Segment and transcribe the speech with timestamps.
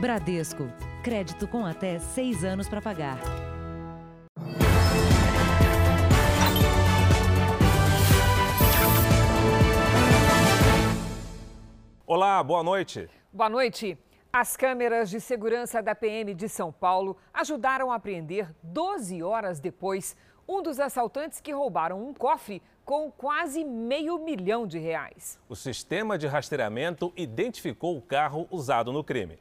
[0.00, 0.72] Bradesco.
[1.02, 3.18] Crédito com até seis anos para pagar.
[12.06, 13.10] Olá, boa noite.
[13.32, 13.98] Boa noite.
[14.32, 20.16] As câmeras de segurança da PM de São Paulo ajudaram a apreender 12 horas depois
[20.46, 25.40] um dos assaltantes que roubaram um cofre com quase meio milhão de reais.
[25.48, 29.40] O sistema de rastreamento identificou o carro usado no crime.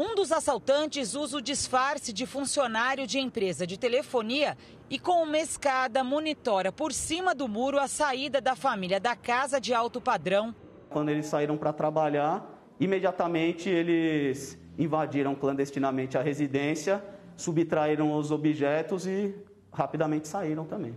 [0.00, 4.56] Um dos assaltantes usa o disfarce de funcionário de empresa de telefonia
[4.88, 9.60] e, com uma escada, monitora por cima do muro a saída da família da casa
[9.60, 10.54] de alto padrão.
[10.88, 12.48] Quando eles saíram para trabalhar,
[12.78, 17.02] imediatamente eles invadiram clandestinamente a residência,
[17.36, 19.34] subtraíram os objetos e
[19.72, 20.96] rapidamente saíram também.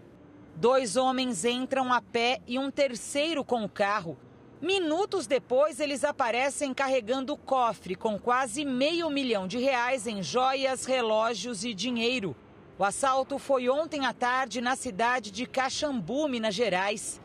[0.55, 4.15] Dois homens entram a pé e um terceiro com o carro.
[4.61, 10.85] Minutos depois, eles aparecem carregando o cofre com quase meio milhão de reais em joias,
[10.85, 12.35] relógios e dinheiro.
[12.77, 17.19] O assalto foi ontem à tarde na cidade de Caxambu, Minas Gerais.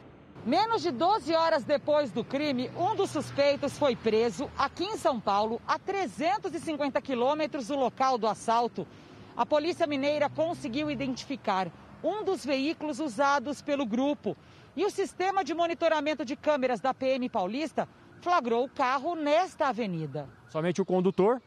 [0.47, 5.21] Menos de 12 horas depois do crime, um dos suspeitos foi preso aqui em São
[5.21, 8.87] Paulo, a 350 quilômetros do local do assalto.
[9.37, 11.71] A Polícia Mineira conseguiu identificar
[12.03, 14.35] um dos veículos usados pelo grupo.
[14.77, 17.89] E o sistema de monitoramento de câmeras da PM Paulista
[18.21, 20.29] flagrou o carro nesta avenida.
[20.51, 21.41] Somente o condutor.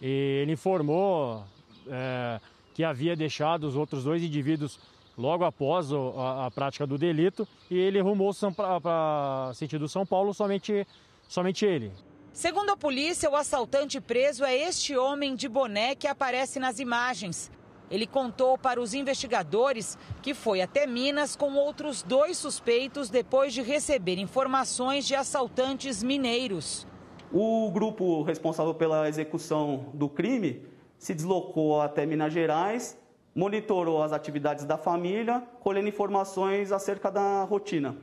[0.00, 1.44] E ele informou
[1.88, 2.40] é,
[2.72, 4.80] que havia deixado os outros dois indivíduos
[5.16, 10.32] logo após o, a, a, prática do delito e ele rumou para sentido São Paulo,
[10.32, 10.86] somente,
[11.28, 11.92] somente ele.
[12.32, 17.50] Segundo a polícia, o assaltante preso é este homem de boné que aparece nas imagens.
[17.90, 23.62] Ele contou para os investigadores que foi até Minas com outros dois suspeitos depois de
[23.62, 26.86] receber informações de assaltantes mineiros.
[27.32, 30.62] O grupo responsável pela execução do crime
[30.98, 32.98] se deslocou até Minas Gerais,
[33.34, 37.96] monitorou as atividades da família, colhendo informações acerca da rotina.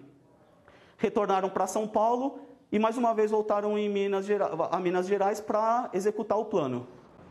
[0.97, 2.39] Retornaram para São Paulo
[2.71, 4.25] e mais uma vez voltaram em Minas,
[4.71, 6.87] a Minas Gerais para executar o plano.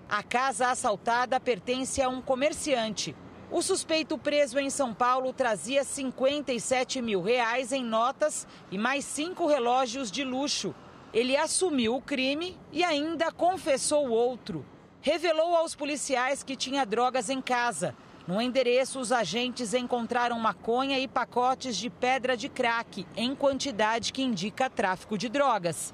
[0.09, 3.17] A casa assaltada pertence a um comerciante.
[3.51, 9.47] O suspeito preso em São Paulo trazia 57 mil reais em notas e mais cinco
[9.47, 10.75] relógios de luxo.
[11.13, 14.65] Ele assumiu o crime e ainda confessou outro.
[15.01, 17.95] Revelou aos policiais que tinha drogas em casa.
[18.27, 24.23] No endereço, os agentes encontraram maconha e pacotes de pedra de crack, em quantidade que
[24.23, 25.93] indica tráfico de drogas.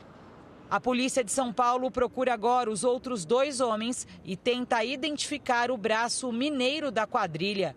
[0.71, 5.77] A polícia de São Paulo procura agora os outros dois homens e tenta identificar o
[5.77, 7.75] braço mineiro da quadrilha.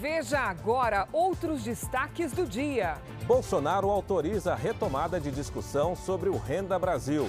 [0.00, 2.96] Veja agora outros destaques do dia.
[3.26, 7.28] Bolsonaro autoriza a retomada de discussão sobre o Renda Brasil.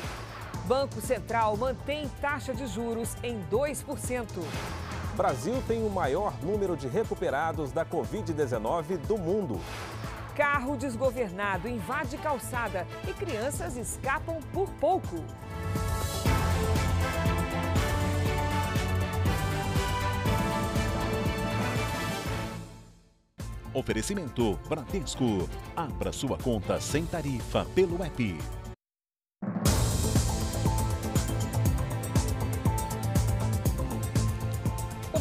[0.65, 4.25] Banco Central mantém taxa de juros em 2%.
[5.17, 9.59] Brasil tem o maior número de recuperados da Covid-19 do mundo.
[10.39, 15.17] Carro desgovernado invade calçada e crianças escapam por pouco.
[23.73, 25.49] Oferecimento Bradesco.
[25.75, 28.58] Abra sua conta sem tarifa pelo app.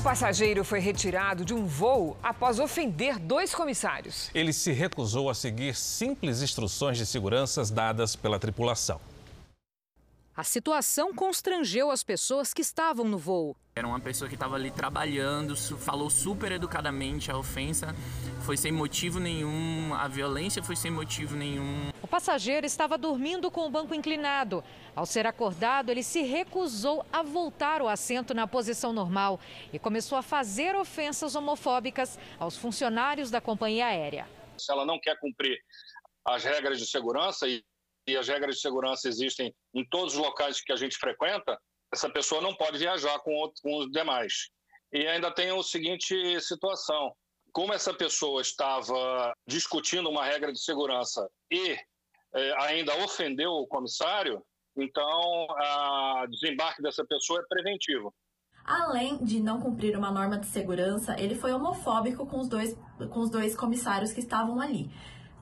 [0.08, 4.30] Passageiro foi retirado de um voo após ofender dois comissários.
[4.34, 8.98] Ele se recusou a seguir simples instruções de segurança dadas pela tripulação.
[10.38, 13.56] A situação constrangeu as pessoas que estavam no voo.
[13.74, 17.88] Era uma pessoa que estava ali trabalhando, falou super educadamente, a ofensa
[18.46, 21.88] foi sem motivo nenhum, a violência foi sem motivo nenhum.
[22.00, 24.62] O passageiro estava dormindo com o banco inclinado.
[24.94, 29.40] Ao ser acordado, ele se recusou a voltar o assento na posição normal
[29.72, 34.28] e começou a fazer ofensas homofóbicas aos funcionários da companhia aérea.
[34.56, 35.58] Se ela não quer cumprir
[36.24, 37.64] as regras de segurança e
[38.08, 41.58] e as regras de segurança existem em todos os locais que a gente frequenta,
[41.92, 44.50] essa pessoa não pode viajar com, outro, com os demais.
[44.92, 47.12] E ainda tem a seguinte situação:
[47.52, 51.76] como essa pessoa estava discutindo uma regra de segurança e
[52.34, 54.42] é, ainda ofendeu o comissário,
[54.76, 58.14] então a desembarque dessa pessoa é preventivo.
[58.64, 62.76] Além de não cumprir uma norma de segurança, ele foi homofóbico com os dois,
[63.10, 64.90] com os dois comissários que estavam ali.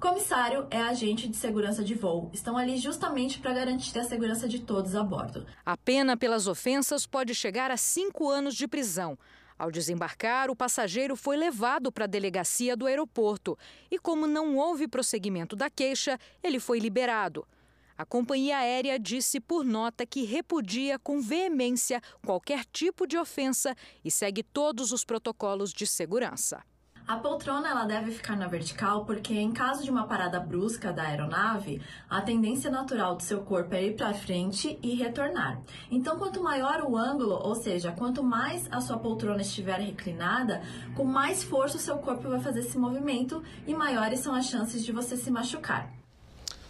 [0.00, 2.30] Comissário é agente de segurança de voo.
[2.32, 5.46] Estão ali justamente para garantir a segurança de todos a bordo.
[5.64, 9.18] A pena pelas ofensas pode chegar a cinco anos de prisão.
[9.58, 13.58] Ao desembarcar, o passageiro foi levado para a delegacia do aeroporto
[13.90, 17.46] e, como não houve prosseguimento da queixa, ele foi liberado.
[17.96, 24.10] A companhia aérea disse por nota que repudia com veemência qualquer tipo de ofensa e
[24.10, 26.62] segue todos os protocolos de segurança.
[27.08, 31.04] A poltrona ela deve ficar na vertical porque em caso de uma parada brusca da
[31.04, 31.80] aeronave,
[32.10, 35.62] a tendência natural do seu corpo é ir para frente e retornar.
[35.88, 40.62] Então, quanto maior o ângulo, ou seja, quanto mais a sua poltrona estiver reclinada,
[40.96, 44.84] com mais força o seu corpo vai fazer esse movimento e maiores são as chances
[44.84, 45.88] de você se machucar.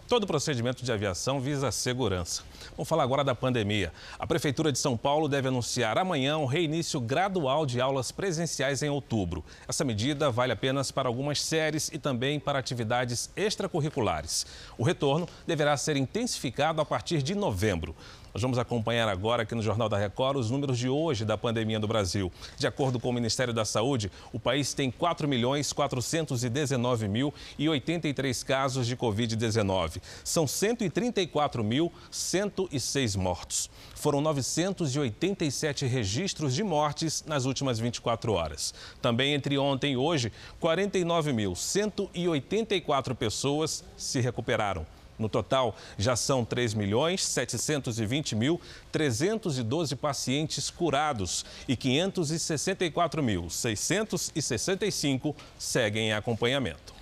[0.08, 2.44] Todo procedimento de aviação visa segurança.
[2.76, 3.92] Vamos falar agora da pandemia.
[4.16, 8.88] A Prefeitura de São Paulo deve anunciar amanhã um reinício gradual de aulas presenciais em
[8.88, 9.44] outubro.
[9.66, 14.46] Essa medida vale apenas para algumas séries e também para atividades extracurriculares.
[14.78, 17.92] O retorno deverá ser intensificado a partir de novembro.
[18.36, 21.78] Nós vamos acompanhar agora aqui no Jornal da Record os números de hoje da pandemia
[21.78, 22.30] no Brasil.
[22.58, 27.66] De acordo com o Ministério da Saúde, o país tem 4 milhões 419 mil e
[27.66, 30.02] 83 casos de Covid-19.
[30.22, 33.70] São 134.106 mortos.
[33.94, 38.74] Foram 987 registros de mortes nas últimas 24 horas.
[39.00, 40.30] Também entre ontem e hoje,
[40.60, 44.84] 49.184 pessoas se recuperaram.
[45.18, 48.60] No total, já são 3 milhões 720 mil
[48.92, 56.96] 312 pacientes curados e 564 mil 665 seguem em acompanhamento.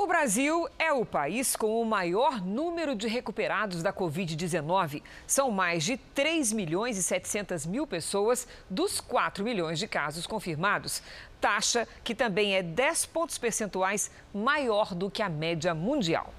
[0.00, 5.02] O Brasil é o país com o maior número de recuperados da Covid-19.
[5.26, 11.02] São mais de 3 milhões e 700 mil pessoas dos 4 milhões de casos confirmados.
[11.40, 16.32] Taxa que também é 10 pontos percentuais maior do que a média mundial.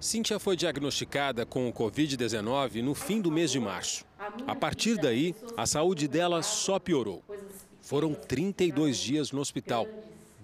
[0.00, 4.04] Cíntia foi diagnosticada com o Covid-19 no fim do mês de março.
[4.46, 7.20] A partir daí, a saúde dela só piorou.
[7.80, 9.88] Foram 32 dias no hospital,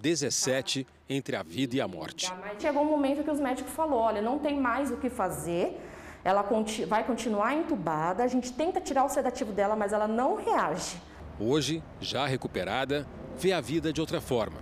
[0.01, 2.33] 17 entre a vida e a morte.
[2.59, 5.79] Chegou um momento que os médicos falaram: olha, não tem mais o que fazer,
[6.21, 6.45] ela
[6.89, 10.97] vai continuar entubada, a gente tenta tirar o sedativo dela, mas ela não reage.
[11.39, 14.57] Hoje, já recuperada, vê a vida de outra forma.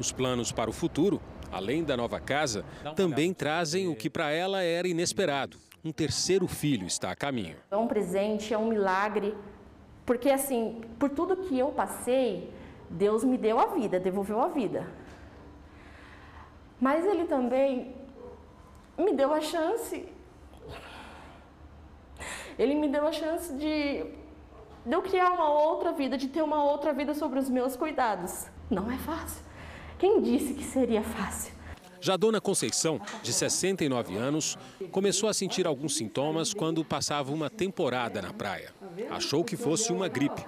[0.00, 1.22] Os planos para o futuro
[1.52, 2.64] além da nova casa,
[2.96, 5.58] também trazem o que para ela era inesperado.
[5.84, 7.56] Um terceiro filho está a caminho.
[7.70, 9.36] É um presente, é um milagre,
[10.06, 12.50] porque assim, por tudo que eu passei,
[12.88, 14.88] Deus me deu a vida, devolveu a vida.
[16.80, 17.94] Mas Ele também
[18.96, 20.08] me deu a chance.
[22.58, 24.04] Ele me deu a chance de,
[24.84, 28.46] de eu criar uma outra vida, de ter uma outra vida sobre os meus cuidados.
[28.70, 29.51] Não é fácil.
[30.02, 31.52] Quem disse que seria fácil?
[32.00, 34.58] Já Dona Conceição, de 69 anos,
[34.90, 38.74] começou a sentir alguns sintomas quando passava uma temporada na praia.
[39.08, 40.44] Achou que fosse uma gripe,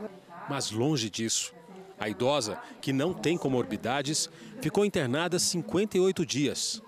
[0.50, 1.54] mas longe disso.
[2.00, 4.28] A idosa, que não tem comorbidades,
[4.60, 6.82] ficou internada 58 dias,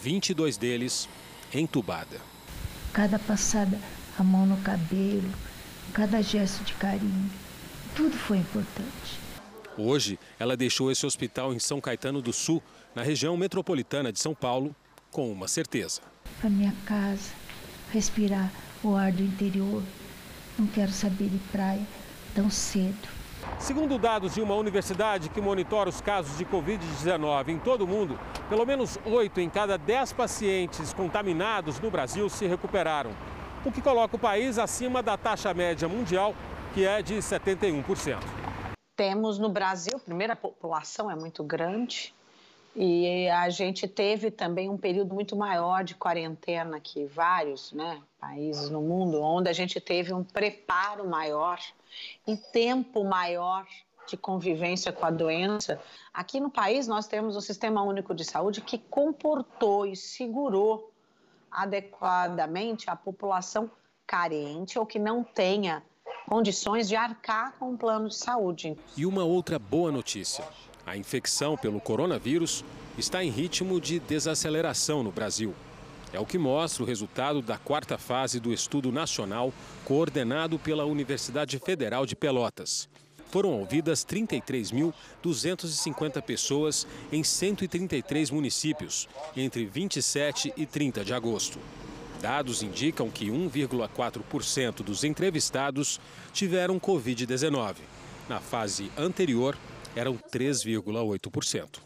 [0.00, 1.08] 22 deles
[1.52, 2.20] entubada.
[2.92, 3.76] Cada passada,
[4.16, 5.28] a mão no cabelo,
[5.92, 7.28] cada gesto de carinho,
[7.96, 9.18] tudo foi importante.
[9.76, 12.62] Hoje, ela deixou esse hospital em São Caetano do Sul,
[12.94, 14.76] na região metropolitana de São Paulo,
[15.10, 16.02] com uma certeza.
[16.38, 17.32] Para minha casa,
[17.90, 18.52] respirar
[18.82, 19.82] o ar do interior.
[20.58, 21.80] Não quero saber de praia
[22.34, 23.08] tão cedo.
[23.58, 28.18] Segundo dados de uma universidade que monitora os casos de Covid-19 em todo o mundo,
[28.50, 33.12] pelo menos 8 em cada 10 pacientes contaminados no Brasil se recuperaram,
[33.64, 36.34] o que coloca o país acima da taxa média mundial,
[36.74, 38.43] que é de 71%.
[38.96, 42.14] Temos no Brasil, primeiro, a população é muito grande
[42.76, 48.70] e a gente teve também um período muito maior de quarentena que vários né, países
[48.70, 51.58] no mundo, onde a gente teve um preparo maior
[52.26, 53.66] e tempo maior
[54.08, 55.80] de convivência com a doença.
[56.12, 60.92] Aqui no país, nós temos o Sistema Único de Saúde que comportou e segurou
[61.50, 63.70] adequadamente a população
[64.06, 65.82] carente ou que não tenha
[66.26, 68.76] condições de arcar com o plano de saúde.
[68.96, 70.44] E uma outra boa notícia:
[70.86, 72.64] a infecção pelo coronavírus
[72.98, 75.52] está em ritmo de desaceleração no Brasil.
[76.12, 79.52] É o que mostra o resultado da quarta fase do estudo nacional
[79.84, 82.88] coordenado pela Universidade Federal de Pelotas.
[83.30, 91.58] Foram ouvidas 33.250 pessoas em 133 municípios, entre 27 e 30 de agosto.
[92.24, 96.00] Dados indicam que 1,4% dos entrevistados
[96.32, 97.76] tiveram Covid-19.
[98.26, 99.54] Na fase anterior,
[99.94, 101.80] eram 3,8%.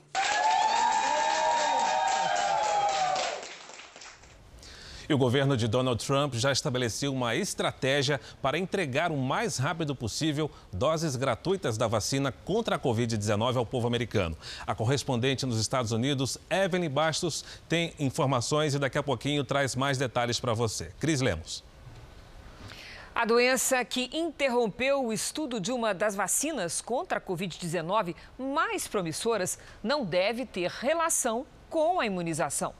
[5.08, 9.94] E o governo de Donald Trump já estabeleceu uma estratégia para entregar o mais rápido
[9.96, 14.36] possível doses gratuitas da vacina contra a Covid-19 ao povo americano.
[14.66, 19.96] A correspondente nos Estados Unidos, Evelyn Bastos, tem informações e daqui a pouquinho traz mais
[19.96, 20.92] detalhes para você.
[21.00, 21.64] Cris Lemos.
[23.14, 29.58] A doença que interrompeu o estudo de uma das vacinas contra a Covid-19 mais promissoras
[29.82, 32.74] não deve ter relação com a imunização.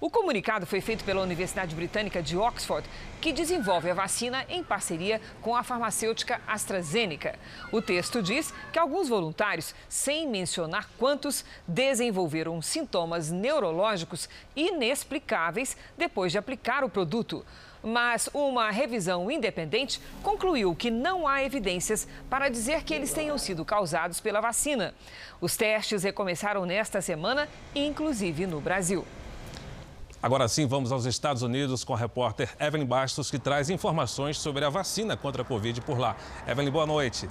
[0.00, 2.88] O comunicado foi feito pela Universidade Britânica de Oxford,
[3.20, 7.38] que desenvolve a vacina em parceria com a farmacêutica AstraZeneca.
[7.70, 16.38] O texto diz que alguns voluntários, sem mencionar quantos, desenvolveram sintomas neurológicos inexplicáveis depois de
[16.38, 17.44] aplicar o produto.
[17.82, 23.64] Mas uma revisão independente concluiu que não há evidências para dizer que eles tenham sido
[23.64, 24.94] causados pela vacina.
[25.40, 29.04] Os testes recomeçaram nesta semana, inclusive no Brasil.
[30.22, 34.62] Agora sim, vamos aos Estados Unidos com a repórter Evelyn Bastos, que traz informações sobre
[34.64, 36.14] a vacina contra a Covid por lá.
[36.46, 37.26] Evelyn, boa noite.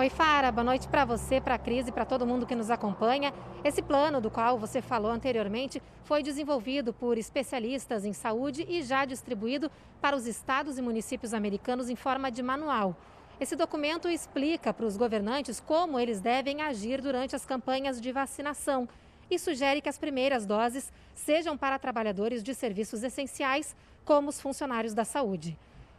[0.00, 2.70] Oi, Fara, boa noite para você, para a Cris e para todo mundo que nos
[2.70, 3.34] acompanha.
[3.64, 9.04] Esse plano do qual você falou anteriormente foi desenvolvido por especialistas em saúde e já
[9.04, 9.68] distribuído
[10.00, 12.96] para os estados e municípios americanos em forma de manual.
[13.40, 18.88] Esse documento explica para os governantes como eles devem agir durante as campanhas de vacinação
[19.28, 23.74] e sugere que as primeiras doses sejam para trabalhadores de serviços essenciais,
[24.04, 25.58] como os funcionários da saúde.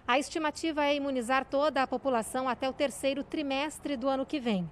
[0.10, 4.68] A estimativa é imunizar toda a população até o terceiro trimestre do ano que vem.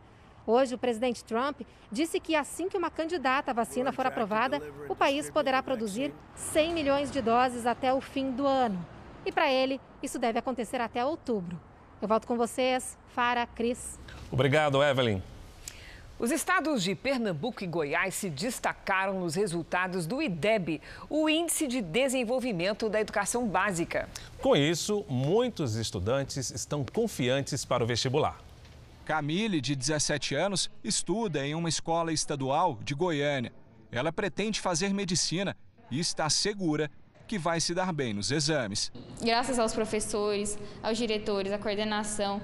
[0.48, 4.96] Hoje, o presidente Trump disse que assim que uma candidata à vacina for aprovada, o
[4.96, 8.84] país poderá produzir 100 milhões de doses até o fim do ano.
[9.28, 11.62] E para ele, isso deve acontecer até outubro.
[12.02, 14.00] Eu volto com vocês, Fara, Cris.
[14.32, 15.22] Obrigado, Evelyn.
[16.20, 21.80] Os estados de Pernambuco e Goiás se destacaram nos resultados do IDEB, o Índice de
[21.80, 24.10] Desenvolvimento da Educação Básica.
[24.42, 28.40] Com isso, muitos estudantes estão confiantes para o vestibular.
[29.06, 33.54] Camille, de 17 anos, estuda em uma escola estadual de Goiânia.
[33.92, 35.56] Ela pretende fazer medicina
[35.92, 36.90] e está segura
[37.28, 38.92] que vai se dar bem nos exames.
[39.22, 42.42] Graças aos professores, aos diretores, à coordenação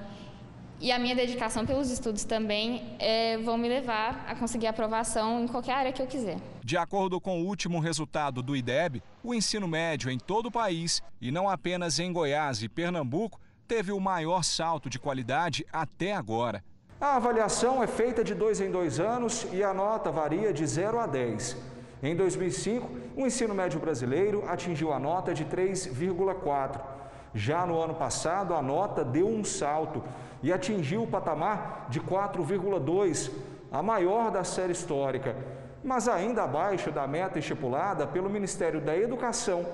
[0.80, 5.48] e a minha dedicação pelos estudos também é, vão me levar a conseguir aprovação em
[5.48, 6.38] qualquer área que eu quiser.
[6.64, 11.02] De acordo com o último resultado do IDEB, o ensino médio em todo o país,
[11.22, 16.64] e não apenas em Goiás e Pernambuco, teve o maior salto de qualidade até agora.
[17.00, 21.00] A avaliação é feita de dois em dois anos e a nota varia de 0
[21.00, 21.58] a 10.
[22.02, 26.80] Em 2005, o ensino médio brasileiro atingiu a nota de 3,4.
[27.34, 30.04] Já no ano passado, a nota deu um salto
[30.44, 33.32] e atingiu o patamar de 4,2,
[33.72, 35.36] a maior da série histórica,
[35.84, 39.66] mas ainda abaixo da meta estipulada pelo Ministério da Educação,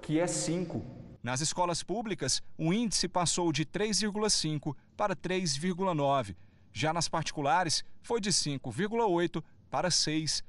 [0.00, 0.82] que é 5.
[1.22, 6.34] Nas escolas públicas, o índice passou de 3,5 para 3,9.
[6.72, 10.42] Já nas particulares, foi de 5,8 para 6.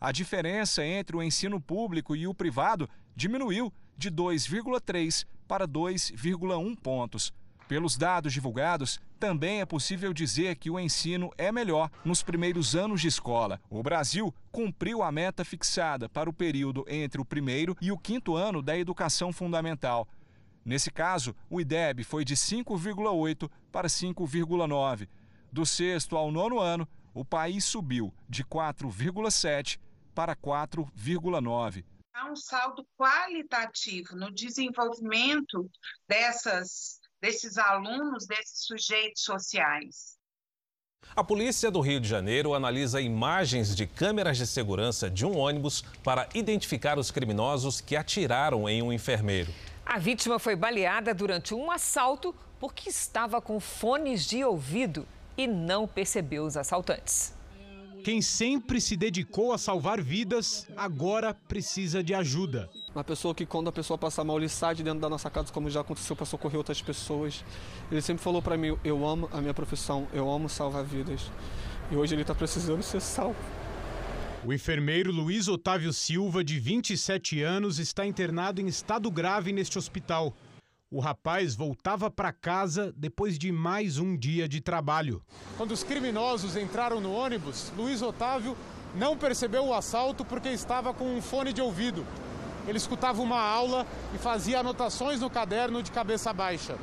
[0.00, 7.32] A diferença entre o ensino público e o privado diminuiu de 2,3 para 2,1 pontos.
[7.72, 13.00] Pelos dados divulgados, também é possível dizer que o ensino é melhor nos primeiros anos
[13.00, 13.58] de escola.
[13.70, 18.36] O Brasil cumpriu a meta fixada para o período entre o primeiro e o quinto
[18.36, 20.06] ano da educação fundamental.
[20.62, 25.08] Nesse caso, o IDEB foi de 5,8 para 5,9.
[25.50, 29.80] Do sexto ao nono ano, o país subiu de 4,7
[30.14, 31.86] para 4,9.
[32.12, 35.70] Há um saldo qualitativo no desenvolvimento
[36.06, 40.18] dessas desses alunos, desses sujeitos sociais.
[41.14, 45.82] A polícia do Rio de Janeiro analisa imagens de câmeras de segurança de um ônibus
[46.02, 49.52] para identificar os criminosos que atiraram em um enfermeiro.
[49.86, 55.86] A vítima foi baleada durante um assalto porque estava com fones de ouvido e não
[55.86, 57.34] percebeu os assaltantes.
[58.04, 62.68] Quem sempre se dedicou a salvar vidas, agora precisa de ajuda.
[62.92, 65.52] Uma pessoa que quando a pessoa passa mal, ele sai de dentro da nossa casa,
[65.52, 67.44] como já aconteceu para socorrer outras pessoas.
[67.90, 71.30] Ele sempre falou para mim, eu amo a minha profissão, eu amo salvar vidas.
[71.92, 73.36] E hoje ele está precisando ser salvo.
[74.44, 80.34] O enfermeiro Luiz Otávio Silva, de 27 anos, está internado em estado grave neste hospital.
[80.94, 85.22] O rapaz voltava para casa depois de mais um dia de trabalho.
[85.56, 88.54] Quando os criminosos entraram no ônibus, Luiz Otávio
[88.94, 92.06] não percebeu o assalto porque estava com um fone de ouvido.
[92.68, 96.76] Ele escutava uma aula e fazia anotações no caderno de cabeça baixa.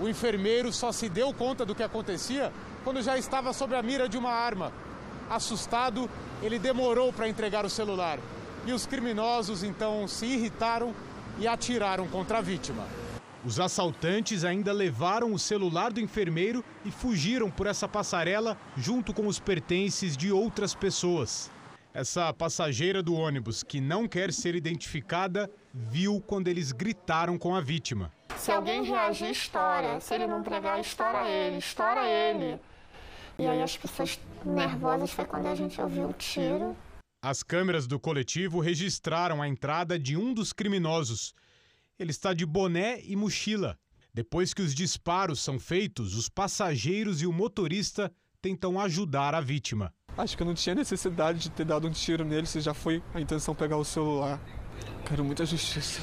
[0.00, 4.08] O enfermeiro só se deu conta do que acontecia quando já estava sob a mira
[4.08, 4.72] de uma arma.
[5.30, 6.10] Assustado,
[6.42, 8.18] ele demorou para entregar o celular.
[8.66, 10.92] e os criminosos então se irritaram
[11.38, 12.82] e atiraram contra a vítima.
[13.44, 19.26] Os assaltantes ainda levaram o celular do enfermeiro e fugiram por essa passarela junto com
[19.26, 21.50] os pertences de outras pessoas.
[21.92, 27.60] Essa passageira do ônibus, que não quer ser identificada, viu quando eles gritaram com a
[27.60, 28.10] vítima.
[28.38, 30.00] Se alguém reagir, estoura.
[30.00, 32.58] Se ele não entregar, estoura ele, estoura ele.
[33.38, 36.74] E aí as pessoas nervosas foi quando a gente ouviu o tiro.
[37.22, 41.34] As câmeras do coletivo registraram a entrada de um dos criminosos.
[41.98, 43.78] Ele está de boné e mochila.
[44.12, 49.92] Depois que os disparos são feitos, os passageiros e o motorista tentam ajudar a vítima.
[50.16, 53.02] Acho que eu não tinha necessidade de ter dado um tiro nele se já foi
[53.12, 54.40] a intenção pegar o celular.
[55.06, 56.00] Quero muita justiça.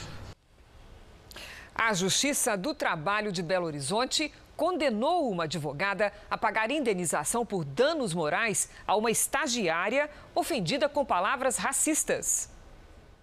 [1.74, 8.14] A Justiça do Trabalho de Belo Horizonte condenou uma advogada a pagar indenização por danos
[8.14, 12.51] morais a uma estagiária ofendida com palavras racistas.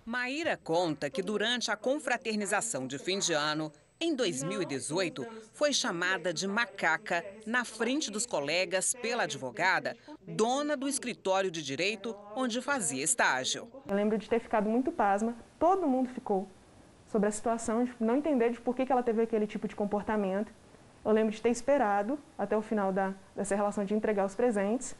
[0.08, 6.48] Maíra conta que durante a confraternização de fim de ano, em 2018, foi chamada de
[6.48, 9.94] macaca na frente dos colegas pela advogada,
[10.26, 13.68] dona do escritório de direito onde fazia estágio.
[13.86, 16.48] Eu lembro de ter ficado muito pasma, todo mundo ficou
[17.08, 20.50] sobre a situação, de não entender de por que ela teve aquele tipo de comportamento.
[21.04, 24.96] Eu lembro de ter esperado até o final da, dessa relação de entregar os presentes.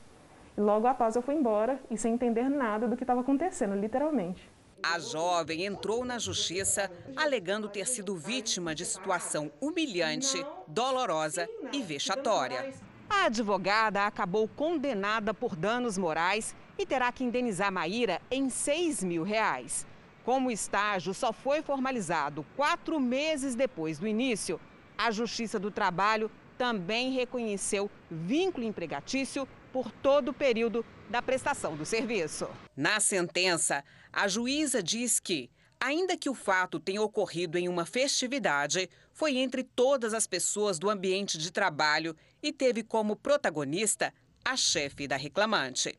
[0.54, 4.57] E logo após eu fui embora e sem entender nada do que estava acontecendo, literalmente.
[4.82, 12.72] A jovem entrou na justiça alegando ter sido vítima de situação humilhante, dolorosa e vexatória.
[13.10, 19.24] A advogada acabou condenada por danos morais e terá que indenizar Maíra em 6 mil
[19.24, 19.84] reais.
[20.24, 24.60] Como o estágio só foi formalizado quatro meses depois do início,
[24.96, 31.84] a Justiça do Trabalho também reconheceu vínculo empregatício por todo o período da prestação do
[31.84, 32.48] serviço.
[32.76, 35.50] Na sentença, a juíza diz que,
[35.80, 40.90] ainda que o fato tenha ocorrido em uma festividade, foi entre todas as pessoas do
[40.90, 44.12] ambiente de trabalho e teve como protagonista
[44.44, 45.98] a chefe da reclamante.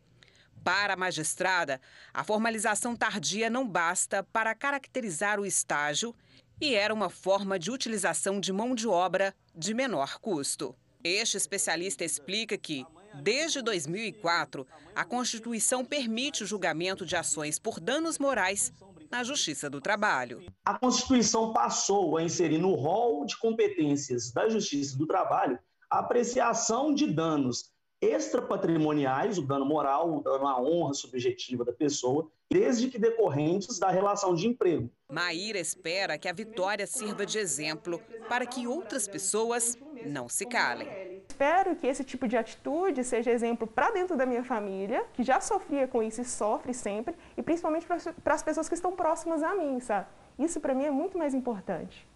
[0.63, 1.79] Para a magistrada,
[2.13, 6.13] a formalização tardia não basta para caracterizar o estágio
[6.59, 10.75] e era uma forma de utilização de mão de obra de menor custo.
[11.01, 18.17] Este especialista explica que, desde 2004, a Constituição permite o julgamento de ações por danos
[18.17, 18.71] morais
[19.09, 20.43] na Justiça do Trabalho.
[20.65, 26.93] A Constituição passou a inserir no rol de competências da Justiça do Trabalho a apreciação
[26.93, 32.97] de danos extrapatrimoniais, o dano moral, o dano à honra subjetiva da pessoa, desde que
[32.97, 34.89] decorrentes da relação de emprego.
[35.11, 40.87] Maíra espera que a vitória sirva de exemplo para que outras pessoas não se calem.
[41.29, 45.39] Espero que esse tipo de atitude seja exemplo para dentro da minha família, que já
[45.39, 49.55] sofria com isso e sofre sempre, e principalmente para as pessoas que estão próximas a
[49.55, 50.07] mim, sabe?
[50.37, 52.08] Isso para mim é muito mais importante.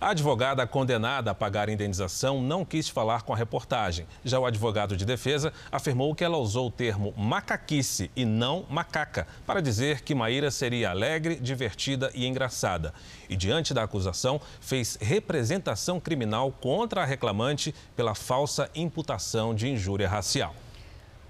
[0.00, 4.06] A advogada condenada a pagar a indenização não quis falar com a reportagem.
[4.24, 9.26] Já o advogado de defesa afirmou que ela usou o termo macaquice e não macaca
[9.46, 12.94] para dizer que Maíra seria alegre, divertida e engraçada.
[13.28, 20.08] E, diante da acusação, fez representação criminal contra a reclamante pela falsa imputação de injúria
[20.08, 20.54] racial.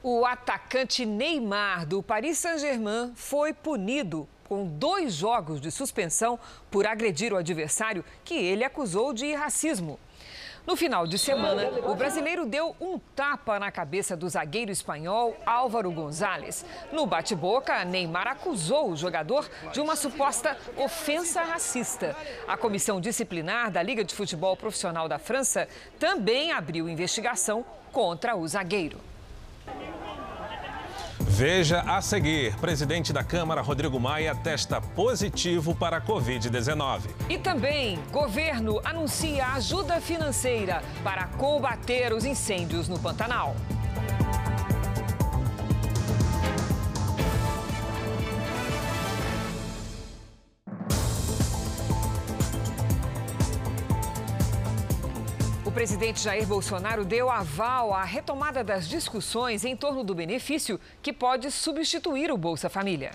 [0.00, 6.36] O atacante Neymar, do Paris Saint-Germain, foi punido com dois jogos de suspensão
[6.72, 9.96] por agredir o adversário que ele acusou de racismo.
[10.66, 15.92] No final de semana, o brasileiro deu um tapa na cabeça do zagueiro espanhol Álvaro
[15.92, 16.66] Gonzalez.
[16.92, 22.16] No bate-boca, Neymar acusou o jogador de uma suposta ofensa racista.
[22.48, 28.46] A comissão disciplinar da Liga de Futebol Profissional da França também abriu investigação contra o
[28.48, 28.98] zagueiro.
[31.20, 37.02] Veja a seguir: presidente da Câmara, Rodrigo Maia, testa positivo para a Covid-19.
[37.28, 43.54] E também, governo anuncia ajuda financeira para combater os incêndios no Pantanal.
[55.70, 61.12] O presidente Jair Bolsonaro deu aval à retomada das discussões em torno do benefício que
[61.12, 63.12] pode substituir o Bolsa Família.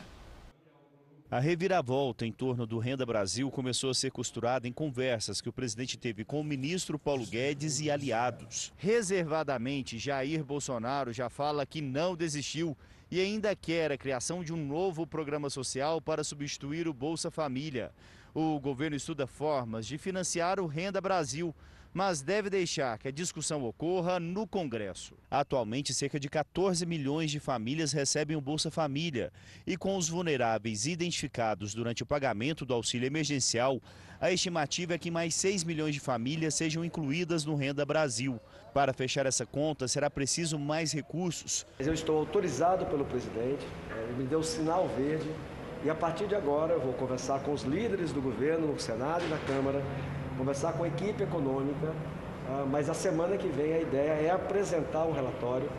[1.29, 5.53] A reviravolta em torno do Renda Brasil começou a ser costurada em conversas que o
[5.53, 8.71] presidente teve com o ministro Paulo Guedes e aliados.
[8.77, 12.77] Reservadamente, Jair Bolsonaro já fala que não desistiu
[13.11, 17.91] e ainda quer a criação de um novo programa social para substituir o Bolsa Família.
[18.33, 21.53] O governo estuda formas de financiar o Renda Brasil
[21.95, 25.15] mas deve deixar que a discussão ocorra no Congresso.
[25.31, 29.31] Atualmente, cerca de 14 milhões de famílias recebem o Bolsa Família
[29.65, 33.81] e com os vulneráveis identificados durante o pagamento do auxílio emergencial,
[34.19, 38.41] a estimativa é que mais 6 milhões de famílias sejam incluídas no Renda Brasil.
[38.73, 41.65] Para fechar essa conta, será preciso mais recursos.
[41.79, 43.65] Eu estou autorizado pelo presidente,
[44.03, 45.29] ele me deu sinal verde
[45.81, 49.23] e a partir de agora eu vou conversar com os líderes do governo, no Senado
[49.23, 49.81] e na Câmara,
[50.37, 51.93] conversar com a equipe econômica,
[52.47, 55.69] ah, mas a semana que vem a ideia é apresentar um relatório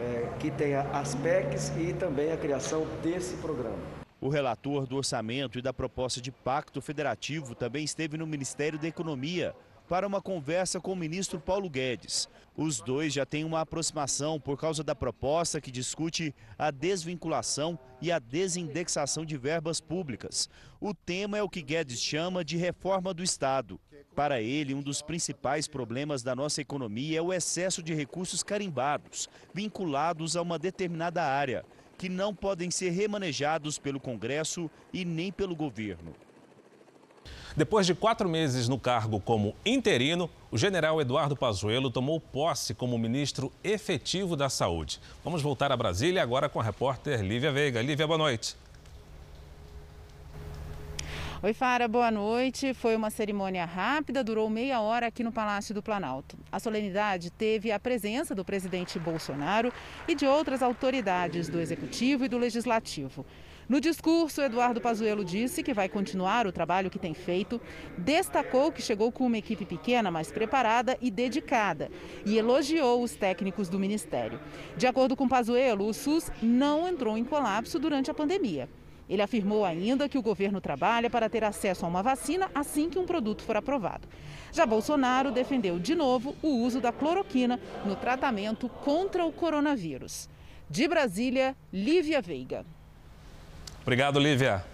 [0.00, 3.78] é, que tenha as PECs e também a criação desse programa.
[4.20, 8.88] O relator do orçamento e da proposta de pacto federativo também esteve no Ministério da
[8.88, 9.54] Economia
[9.90, 12.28] para uma conversa com o ministro Paulo Guedes.
[12.56, 18.12] Os dois já têm uma aproximação por causa da proposta que discute a desvinculação e
[18.12, 20.48] a desindexação de verbas públicas.
[20.80, 23.80] O tema é o que Guedes chama de reforma do Estado.
[24.14, 29.28] Para ele, um dos principais problemas da nossa economia é o excesso de recursos carimbados,
[29.52, 31.64] vinculados a uma determinada área,
[31.98, 36.14] que não podem ser remanejados pelo Congresso e nem pelo governo.
[37.56, 42.96] Depois de quatro meses no cargo como interino, o general Eduardo Pazuello tomou posse como
[42.96, 45.00] ministro efetivo da Saúde.
[45.24, 47.82] Vamos voltar a Brasília agora com a repórter Lívia Veiga.
[47.82, 48.56] Lívia, boa noite.
[51.42, 52.72] Oi, Fara, boa noite.
[52.72, 56.36] Foi uma cerimônia rápida, durou meia hora aqui no Palácio do Planalto.
[56.52, 59.72] A solenidade teve a presença do presidente Bolsonaro
[60.06, 63.24] e de outras autoridades do Executivo e do Legislativo.
[63.70, 67.60] No discurso, Eduardo Pazuello disse que vai continuar o trabalho que tem feito,
[67.96, 71.88] destacou que chegou com uma equipe pequena, mas preparada e dedicada,
[72.26, 74.40] e elogiou os técnicos do ministério.
[74.76, 78.68] De acordo com Pazuello, o SUS não entrou em colapso durante a pandemia.
[79.08, 82.98] Ele afirmou ainda que o governo trabalha para ter acesso a uma vacina assim que
[82.98, 84.08] um produto for aprovado.
[84.50, 90.28] Já Bolsonaro defendeu de novo o uso da cloroquina no tratamento contra o coronavírus.
[90.68, 92.66] De Brasília, Lívia Veiga.
[93.82, 94.64] Obrigado, Lívia.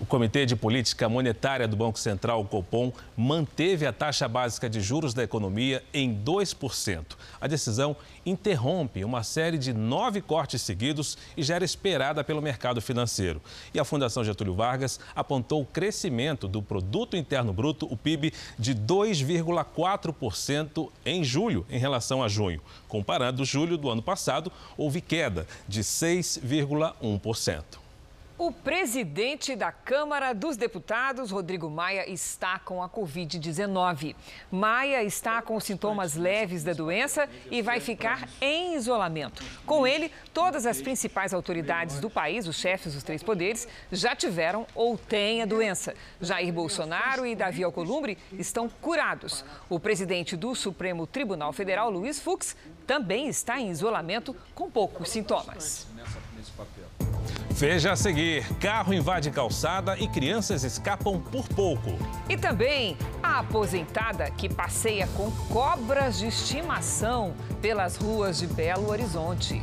[0.00, 4.80] O Comitê de Política Monetária do Banco Central, o Copom, manteve a taxa básica de
[4.80, 7.04] juros da economia em 2%.
[7.40, 12.82] A decisão interrompe uma série de nove cortes seguidos e já era esperada pelo mercado
[12.82, 13.40] financeiro.
[13.72, 18.74] E a Fundação Getúlio Vargas apontou o crescimento do Produto Interno Bruto, o PIB, de
[18.74, 22.60] 2,4% em julho em relação a junho.
[22.88, 27.83] Comparando julho do ano passado, houve queda de 6,1%.
[28.44, 34.14] O presidente da Câmara dos Deputados, Rodrigo Maia, está com a Covid-19.
[34.50, 39.42] Maia está com sintomas leves da doença e vai ficar em isolamento.
[39.64, 44.66] Com ele, todas as principais autoridades do país, os chefes dos três poderes, já tiveram
[44.74, 45.94] ou têm a doença.
[46.20, 49.42] Jair Bolsonaro e Davi Alcolumbre estão curados.
[49.70, 52.54] O presidente do Supremo Tribunal Federal, Luiz Fux,
[52.86, 55.86] também está em isolamento com poucos sintomas.
[57.56, 61.96] Veja a seguir: carro invade calçada e crianças escapam por pouco.
[62.28, 69.62] E também a aposentada que passeia com cobras de estimação pelas ruas de Belo Horizonte.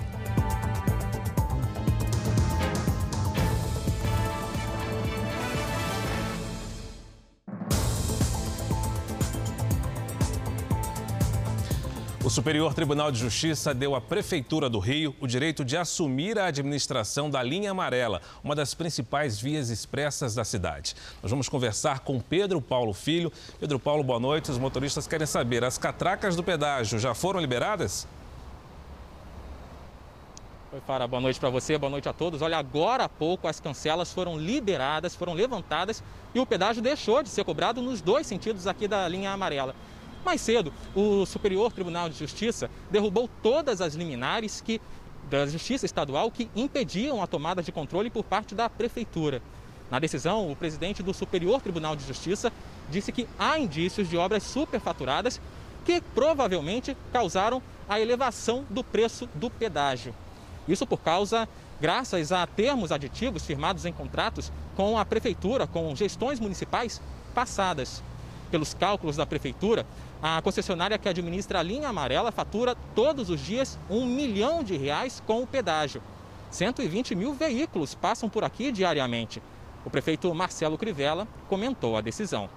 [12.32, 17.30] Superior Tribunal de Justiça deu à Prefeitura do Rio o direito de assumir a administração
[17.30, 20.96] da linha amarela, uma das principais vias expressas da cidade.
[21.22, 23.34] Nós vamos conversar com Pedro Paulo Filho.
[23.60, 24.50] Pedro Paulo, boa noite.
[24.50, 28.08] Os motoristas querem saber: as catracas do pedágio já foram liberadas?
[30.72, 32.42] Oi, Fara, boa noite para você, boa noite a todos.
[32.42, 36.02] Olha, agora há pouco as cancelas foram liberadas, foram levantadas
[36.34, 39.76] e o pedágio deixou de ser cobrado nos dois sentidos aqui da linha amarela.
[40.24, 44.80] Mais cedo, o Superior Tribunal de Justiça derrubou todas as liminares que,
[45.30, 49.42] da Justiça Estadual que impediam a tomada de controle por parte da Prefeitura.
[49.90, 52.52] Na decisão, o presidente do Superior Tribunal de Justiça
[52.90, 55.42] disse que há indícios de obras superfaturadas
[55.84, 60.14] que provavelmente causaram a elevação do preço do pedágio.
[60.68, 61.50] Isso por causa,
[61.82, 67.02] graças a termos aditivos firmados em contratos com a Prefeitura, com gestões municipais
[67.34, 68.04] passadas.
[68.50, 69.86] Pelos cálculos da Prefeitura,
[70.22, 75.22] a concessionária que administra a linha amarela fatura todos os dias um milhão de reais
[75.26, 76.02] com o pedágio.
[76.52, 79.42] 120 mil veículos passam por aqui diariamente.
[79.84, 82.50] O prefeito Marcelo Crivella comentou a decisão.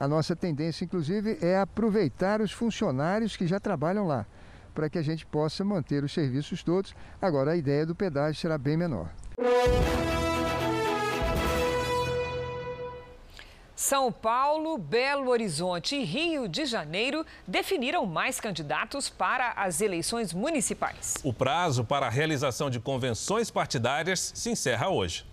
[0.00, 4.26] A nossa tendência, inclusive, é aproveitar os funcionários que já trabalham lá,
[4.74, 6.94] para que a gente possa manter os serviços todos.
[7.22, 9.08] Agora, a ideia do pedágio será bem menor.
[13.86, 21.14] São Paulo, Belo Horizonte e Rio de Janeiro definiram mais candidatos para as eleições municipais.
[21.22, 25.24] O prazo para a realização de convenções partidárias se encerra hoje.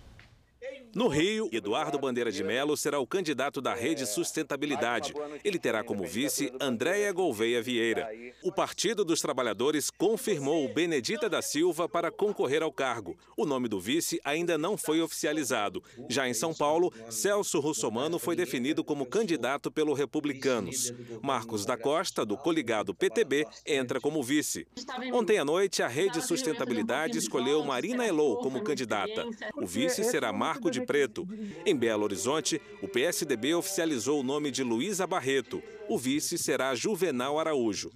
[0.94, 5.12] No Rio, Eduardo Bandeira de Melo será o candidato da Rede Sustentabilidade.
[5.42, 8.08] Ele terá como vice Andréia Gouveia Vieira.
[8.44, 13.16] O Partido dos Trabalhadores confirmou Benedita da Silva para concorrer ao cargo.
[13.36, 15.82] O nome do vice ainda não foi oficializado.
[16.08, 20.92] Já em São Paulo, Celso Russomano foi definido como candidato pelo Republicanos.
[21.20, 24.64] Marcos da Costa, do coligado PTB, entra como vice.
[25.12, 29.26] Ontem à noite, a Rede Sustentabilidade escolheu Marina Elou como candidata.
[29.56, 31.28] O vice será Marco de Preto.
[31.64, 35.62] Em Belo Horizonte, o PSDB oficializou o nome de Luísa Barreto.
[35.88, 37.90] O vice será Juvenal Araújo.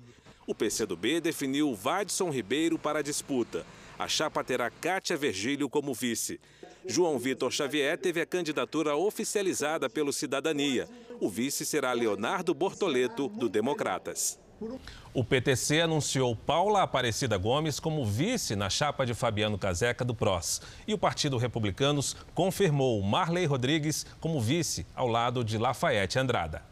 [0.46, 3.66] O PCdoB definiu Vadson Ribeiro para a disputa.
[3.98, 6.40] A chapa terá Cátia Virgílio como vice.
[6.86, 10.88] João Vitor Xavier teve a candidatura oficializada pelo Cidadania.
[11.20, 14.38] O vice será Leonardo Bortoleto, do Democratas.
[15.14, 20.60] O PTC anunciou Paula Aparecida Gomes como vice na chapa de Fabiano Caseca do PROS.
[20.86, 26.62] E o Partido Republicanos confirmou Marley Rodrigues como vice ao lado de Lafayette Andrada.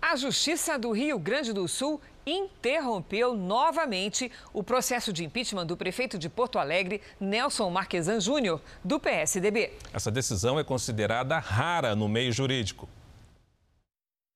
[0.00, 6.18] A Justiça do Rio Grande do Sul interrompeu novamente o processo de impeachment do prefeito
[6.18, 9.72] de Porto Alegre, Nelson Marquesan Júnior, do PSDB.
[9.92, 12.88] Essa decisão é considerada rara no meio jurídico.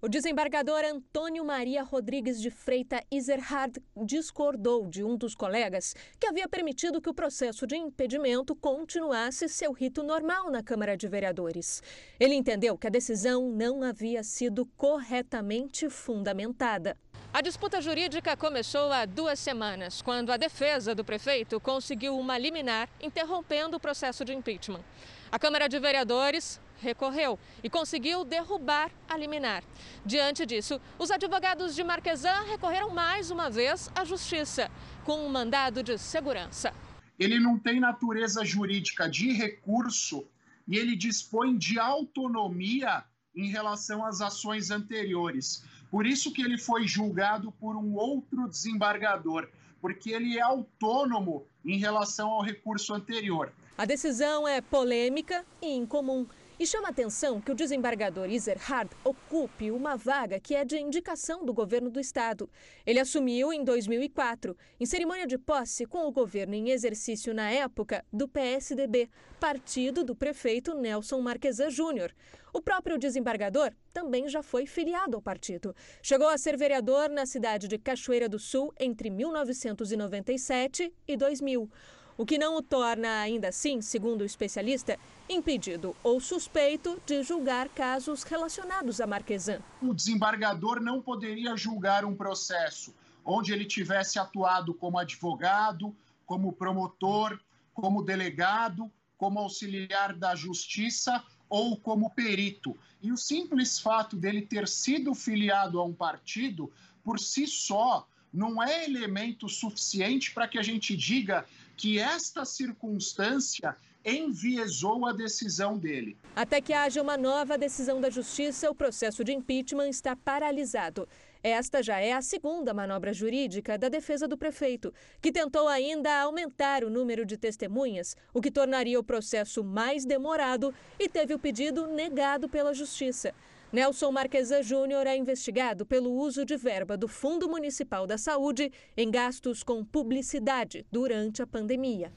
[0.05, 6.47] O desembargador Antônio Maria Rodrigues de Freita Iserhard discordou de um dos colegas que havia
[6.47, 11.83] permitido que o processo de impedimento continuasse seu rito normal na Câmara de Vereadores.
[12.21, 16.99] Ele entendeu que a decisão não havia sido corretamente fundamentada.
[17.33, 22.90] A disputa jurídica começou há duas semanas, quando a defesa do prefeito conseguiu uma liminar
[23.01, 24.85] interrompendo o processo de impeachment.
[25.33, 29.63] A Câmara de Vereadores recorreu e conseguiu derrubar a liminar.
[30.05, 34.71] Diante disso, os advogados de Marquesan recorreram mais uma vez à Justiça,
[35.05, 36.73] com um mandado de segurança.
[37.19, 40.27] Ele não tem natureza jurídica de recurso
[40.67, 45.65] e ele dispõe de autonomia em relação às ações anteriores.
[45.91, 49.49] Por isso que ele foi julgado por um outro desembargador,
[49.81, 53.53] porque ele é autônomo em relação ao recurso anterior.
[53.77, 56.27] A decisão é polêmica e incomum.
[56.57, 61.53] E chama atenção que o desembargador Iserhard ocupe uma vaga que é de indicação do
[61.53, 62.49] governo do estado.
[62.87, 68.05] Ele assumiu em 2004, em cerimônia de posse com o governo em exercício na época
[68.12, 72.14] do PSDB, partido do prefeito Nelson Marquesan Júnior.
[72.53, 75.75] O próprio desembargador também já foi filiado ao partido.
[76.01, 81.69] Chegou a ser vereador na cidade de Cachoeira do Sul entre 1997 e 2000
[82.16, 84.98] o que não o torna, ainda assim, segundo o especialista,
[85.29, 89.61] impedido ou suspeito de julgar casos relacionados a Marquesan.
[89.83, 95.94] O desembargador não poderia julgar um processo onde ele tivesse atuado como advogado,
[96.27, 97.40] como promotor,
[97.72, 102.77] como delegado, como auxiliar da justiça ou como perito.
[103.00, 106.70] E o simples fato dele ter sido filiado a um partido,
[107.03, 111.46] por si só, não é elemento suficiente para que a gente diga
[111.77, 116.17] que esta circunstância enviesou a decisão dele.
[116.37, 121.09] Até que haja uma nova decisão da Justiça, o processo de impeachment está paralisado.
[121.43, 126.85] Esta já é a segunda manobra jurídica da defesa do prefeito, que tentou ainda aumentar
[126.85, 131.87] o número de testemunhas, o que tornaria o processo mais demorado e teve o pedido
[131.87, 133.35] negado pela Justiça.
[133.75, 139.11] Nelson Marquesan Júnior é investigado pelo uso de verba do Fundo Municipal da Saúde em
[139.11, 142.13] gastos com publicidade durante a pandemia.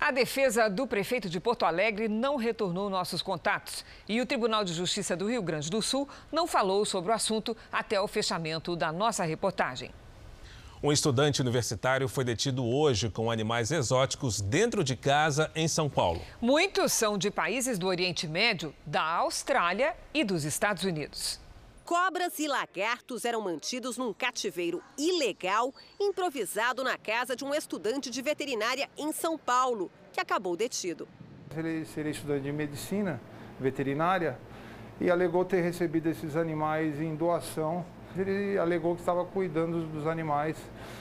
[0.00, 4.72] A defesa do prefeito de Porto Alegre não retornou nossos contatos e o Tribunal de
[4.72, 8.90] Justiça do Rio Grande do Sul não falou sobre o assunto até o fechamento da
[8.90, 9.92] nossa reportagem.
[10.84, 16.20] Um estudante universitário foi detido hoje com animais exóticos dentro de casa em São Paulo.
[16.40, 21.40] Muitos são de países do Oriente Médio, da Austrália e dos Estados Unidos.
[21.84, 28.20] Cobras e lagartos eram mantidos num cativeiro ilegal improvisado na casa de um estudante de
[28.20, 31.06] veterinária em São Paulo, que acabou detido.
[31.56, 33.20] Ele seria estudante de medicina
[33.60, 34.36] veterinária
[35.00, 37.86] e alegou ter recebido esses animais em doação
[38.20, 40.56] ele alegou que estava cuidando dos animais.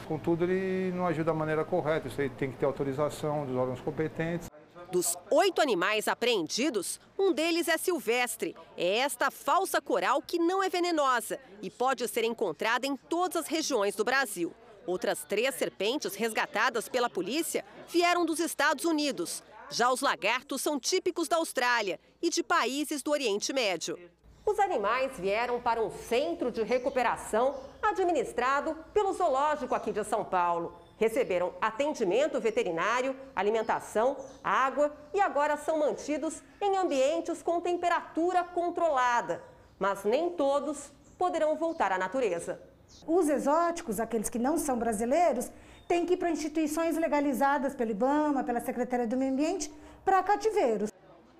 [0.07, 2.07] Contudo, ele não agiu da maneira correta.
[2.07, 4.49] Isso aí tem que ter autorização dos órgãos competentes.
[4.91, 8.55] Dos oito animais apreendidos, um deles é silvestre.
[8.75, 13.47] É esta falsa coral que não é venenosa e pode ser encontrada em todas as
[13.47, 14.53] regiões do Brasil.
[14.85, 19.41] Outras três serpentes resgatadas pela polícia vieram dos Estados Unidos.
[19.69, 23.97] Já os lagartos são típicos da Austrália e de países do Oriente Médio.
[24.45, 30.75] Os animais vieram para um centro de recuperação administrado pelo Zoológico aqui de São Paulo.
[30.97, 39.41] Receberam atendimento veterinário, alimentação, água e agora são mantidos em ambientes com temperatura controlada.
[39.79, 42.59] Mas nem todos poderão voltar à natureza.
[43.07, 45.49] Os exóticos, aqueles que não são brasileiros,
[45.87, 49.71] têm que ir para instituições legalizadas pelo IBAMA, pela Secretaria do Meio Ambiente,
[50.03, 50.90] para cativeiros.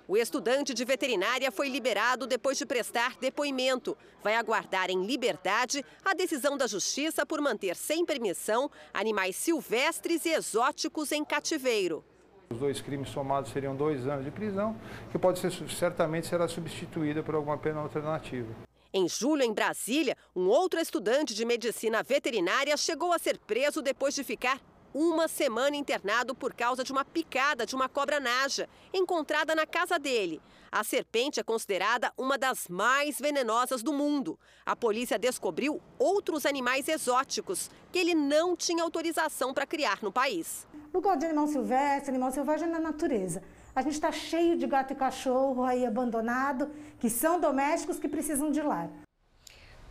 [0.07, 3.97] O estudante de veterinária foi liberado depois de prestar depoimento.
[4.23, 10.29] Vai aguardar em liberdade a decisão da justiça por manter sem permissão animais silvestres e
[10.29, 12.03] exóticos em cativeiro.
[12.49, 14.75] Os dois crimes somados seriam dois anos de prisão,
[15.11, 18.53] que pode ser certamente será substituída por alguma pena alternativa.
[18.93, 24.13] Em julho, em Brasília, um outro estudante de medicina veterinária chegou a ser preso depois
[24.13, 24.59] de ficar
[24.93, 29.97] uma semana internado por causa de uma picada de uma cobra naja, encontrada na casa
[29.97, 30.41] dele.
[30.71, 34.39] A serpente é considerada uma das mais venenosas do mundo.
[34.65, 40.65] A polícia descobriu outros animais exóticos que ele não tinha autorização para criar no país.
[40.93, 43.43] Não gosto de animal silvestre, animal selvagem na natureza.
[43.75, 48.49] A gente está cheio de gato e cachorro aí abandonado, que são domésticos que precisam
[48.49, 48.89] de lar.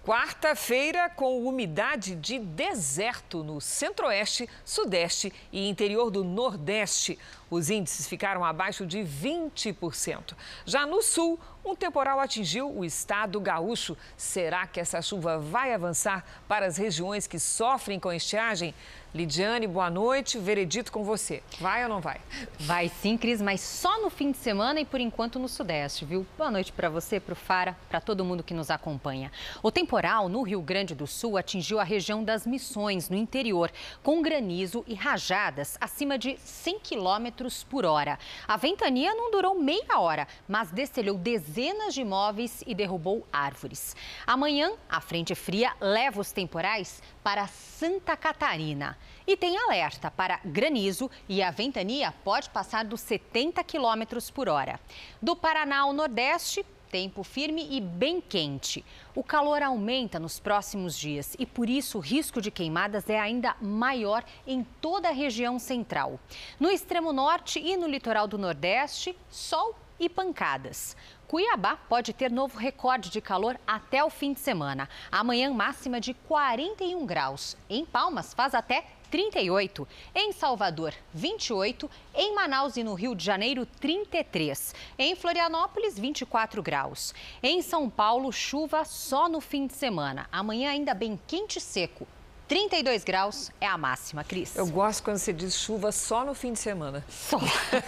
[0.02, 7.18] Quarta-feira, com umidade de deserto no centro-oeste, sudeste e interior do nordeste.
[7.50, 10.34] Os índices ficaram abaixo de 20%.
[10.64, 13.96] Já no sul, um temporal atingiu o estado gaúcho.
[14.16, 18.74] Será que essa chuva vai avançar para as regiões que sofrem com estiagem?
[19.12, 20.38] Lidiane, boa noite.
[20.38, 21.42] Veredito com você.
[21.58, 22.20] Vai ou não vai?
[22.60, 26.24] Vai sim, Cris, mas só no fim de semana e por enquanto no Sudeste, viu?
[26.38, 29.32] Boa noite para você, para o Fara, para todo mundo que nos acompanha.
[29.64, 34.22] O temporal no Rio Grande do Sul atingiu a região das Missões, no interior, com
[34.22, 38.16] granizo e rajadas acima de 100 quilômetros por hora.
[38.46, 41.50] A ventania não durou meia hora, mas destelhou dezenas
[41.90, 43.94] de imóveis e derrubou árvores.
[44.26, 48.96] Amanhã, a frente fria leva os temporais para Santa Catarina.
[49.26, 54.80] E tem alerta para granizo e a ventania pode passar dos 70 km por hora.
[55.20, 58.82] Do Paraná ao Nordeste, tempo firme e bem quente.
[59.14, 63.54] O calor aumenta nos próximos dias e por isso o risco de queimadas é ainda
[63.60, 66.18] maior em toda a região central.
[66.58, 70.96] No extremo norte e no litoral do Nordeste, sol e pancadas.
[71.30, 74.88] Cuiabá pode ter novo recorde de calor até o fim de semana.
[75.12, 77.56] Amanhã, máxima de 41 graus.
[77.68, 79.86] Em Palmas, faz até 38.
[80.12, 81.88] Em Salvador, 28.
[82.16, 84.74] Em Manaus e no Rio de Janeiro, 33.
[84.98, 87.14] Em Florianópolis, 24 graus.
[87.40, 90.26] Em São Paulo, chuva só no fim de semana.
[90.32, 92.08] Amanhã, ainda bem quente e seco.
[92.48, 94.56] 32 graus é a máxima, Cris.
[94.56, 97.04] Eu gosto quando você diz chuva só no fim de semana.
[97.08, 97.38] Só.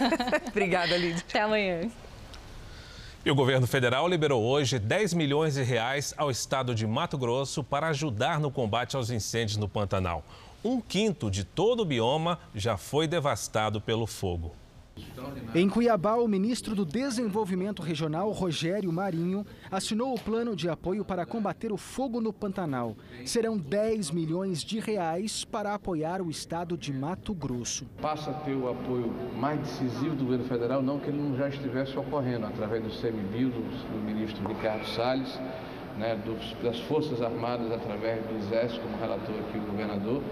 [0.46, 1.24] Obrigada, Lídia.
[1.28, 1.90] Até amanhã.
[3.24, 7.62] E o governo federal liberou hoje 10 milhões de reais ao estado de Mato Grosso
[7.62, 10.24] para ajudar no combate aos incêndios no Pantanal.
[10.64, 14.50] Um quinto de todo o bioma já foi devastado pelo fogo.
[15.54, 21.26] Em Cuiabá, o ministro do Desenvolvimento Regional, Rogério Marinho, assinou o plano de apoio para
[21.26, 22.96] combater o fogo no Pantanal.
[23.24, 27.86] Serão 10 milhões de reais para apoiar o estado de Mato Grosso.
[28.00, 31.48] Passa a ter o apoio mais decisivo do governo federal, não que ele não já
[31.48, 35.38] estivesse ocorrendo, através do CMBio, do, do ministro Ricardo Salles,
[35.98, 40.22] né, dos, das Forças Armadas, através do Exército, como relatou aqui o governador.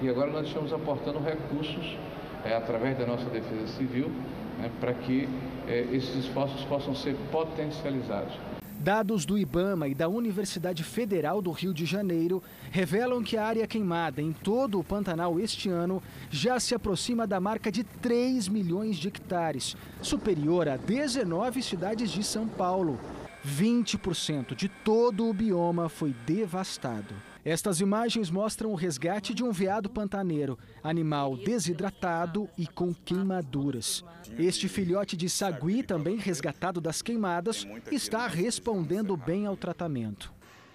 [0.00, 1.98] E agora nós estamos aportando recursos
[2.44, 4.10] é, através da nossa Defesa Civil,
[4.58, 5.28] né, para que
[5.68, 8.34] é, esses esforços possam ser potencializados.
[8.82, 13.66] Dados do IBAMA e da Universidade Federal do Rio de Janeiro revelam que a área
[13.66, 18.96] queimada em todo o Pantanal este ano já se aproxima da marca de 3 milhões
[18.96, 22.98] de hectares, superior a 19 cidades de São Paulo.
[23.46, 27.14] 20% de todo o bioma foi devastado.
[27.44, 34.04] Estas imagens mostram o resgate de um veado pantaneiro, animal desidratado e com queimaduras.
[34.38, 40.32] Este filhote de sagui, também resgatado das queimadas, está respondendo bem ao tratamento.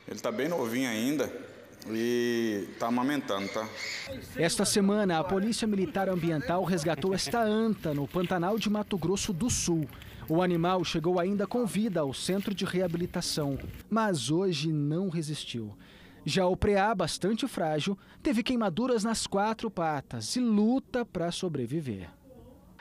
[0.08, 1.32] Ele está bem novinho ainda,
[1.88, 3.67] e está amamentando, tá?
[4.36, 9.49] Esta semana, a Polícia Militar Ambiental resgatou esta anta no Pantanal de Mato Grosso do
[9.49, 9.88] Sul.
[10.28, 15.75] O animal chegou ainda com vida ao centro de reabilitação, mas hoje não resistiu.
[16.25, 22.10] Já o preá, bastante frágil, teve queimaduras nas quatro patas e luta para sobreviver.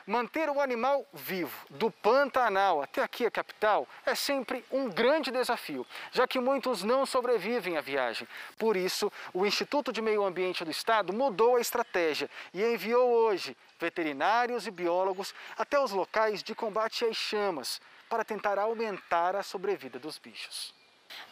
[0.06, 5.86] Manter o animal vivo, do Pantanal até aqui a capital, é sempre um grande desafio,
[6.10, 8.26] já que muitos não sobrevivem à viagem.
[8.58, 13.56] Por isso, o Instituto de Meio Ambiente do Estado mudou a estratégia e enviou hoje
[13.78, 19.98] veterinários e biólogos até os locais de combate às chamas, para tentar aumentar a sobrevida
[19.98, 20.73] dos bichos.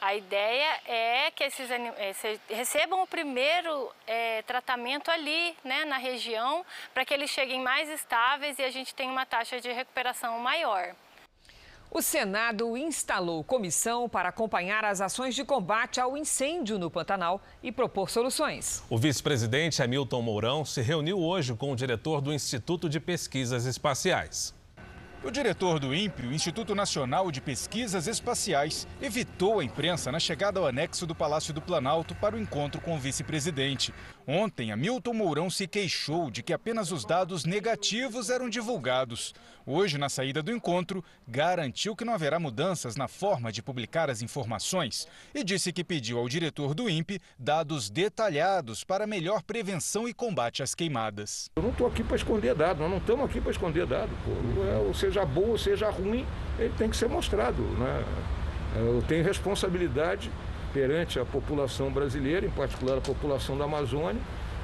[0.01, 2.17] A ideia é que esses animais
[2.49, 8.59] recebam o primeiro é, tratamento ali, né, na região, para que eles cheguem mais estáveis
[8.59, 10.95] e a gente tenha uma taxa de recuperação maior.
[11.95, 17.71] O Senado instalou comissão para acompanhar as ações de combate ao incêndio no Pantanal e
[17.71, 18.83] propor soluções.
[18.89, 24.55] O vice-presidente Hamilton Mourão se reuniu hoje com o diretor do Instituto de Pesquisas Espaciais.
[25.25, 30.59] O diretor do INPE, o Instituto Nacional de Pesquisas Espaciais, evitou a imprensa na chegada
[30.59, 33.95] ao anexo do Palácio do Planalto para o encontro com o vice-presidente.
[34.27, 39.33] Ontem, Hamilton Mourão se queixou de que apenas os dados negativos eram divulgados.
[39.65, 44.23] Hoje, na saída do encontro, garantiu que não haverá mudanças na forma de publicar as
[44.23, 50.13] informações e disse que pediu ao diretor do INPE dados detalhados para melhor prevenção e
[50.13, 51.49] combate às queimadas.
[51.55, 54.17] Eu não estou aqui para esconder dados, nós não estamos aqui para esconder dados.
[54.85, 56.25] Ou seja bom ou seja ruim,
[56.59, 57.63] ele tem que ser mostrado.
[57.63, 58.05] Né?
[58.77, 60.31] Eu tenho responsabilidade
[60.73, 64.21] perante a população brasileira, em particular a população da Amazônia,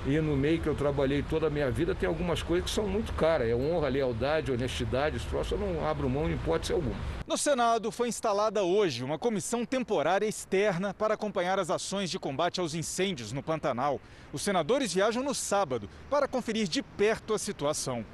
[0.06, 2.86] e no meio que eu trabalhei toda a minha vida, tem algumas coisas que são
[2.86, 3.48] muito caras.
[3.48, 6.96] É honra, lealdade, honestidade, troço eu não abro mão em hipótese alguma.
[7.26, 12.60] No Senado foi instalada hoje uma comissão temporária externa para acompanhar as ações de combate
[12.60, 14.00] aos incêndios no Pantanal.
[14.32, 18.04] Os senadores viajam no sábado para conferir de perto a situação.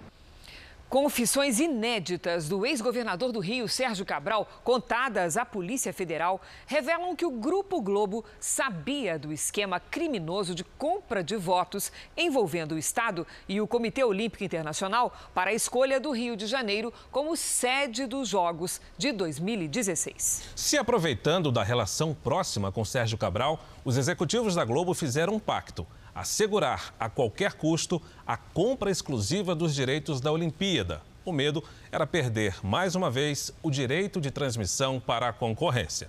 [0.94, 7.32] Confissões inéditas do ex-governador do Rio, Sérgio Cabral, contadas à Polícia Federal, revelam que o
[7.32, 13.66] Grupo Globo sabia do esquema criminoso de compra de votos envolvendo o Estado e o
[13.66, 19.10] Comitê Olímpico Internacional para a escolha do Rio de Janeiro como sede dos Jogos de
[19.10, 20.42] 2016.
[20.54, 25.84] Se aproveitando da relação próxima com Sérgio Cabral, os executivos da Globo fizeram um pacto
[26.14, 31.02] assegurar a qualquer custo a compra exclusiva dos direitos da Olimpíada.
[31.24, 36.08] O medo era perder mais uma vez o direito de transmissão para a concorrência.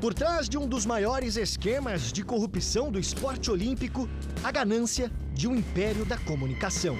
[0.00, 4.08] Por trás de um dos maiores esquemas de corrupção do esporte olímpico,
[4.44, 6.96] a ganância de um império da comunicação.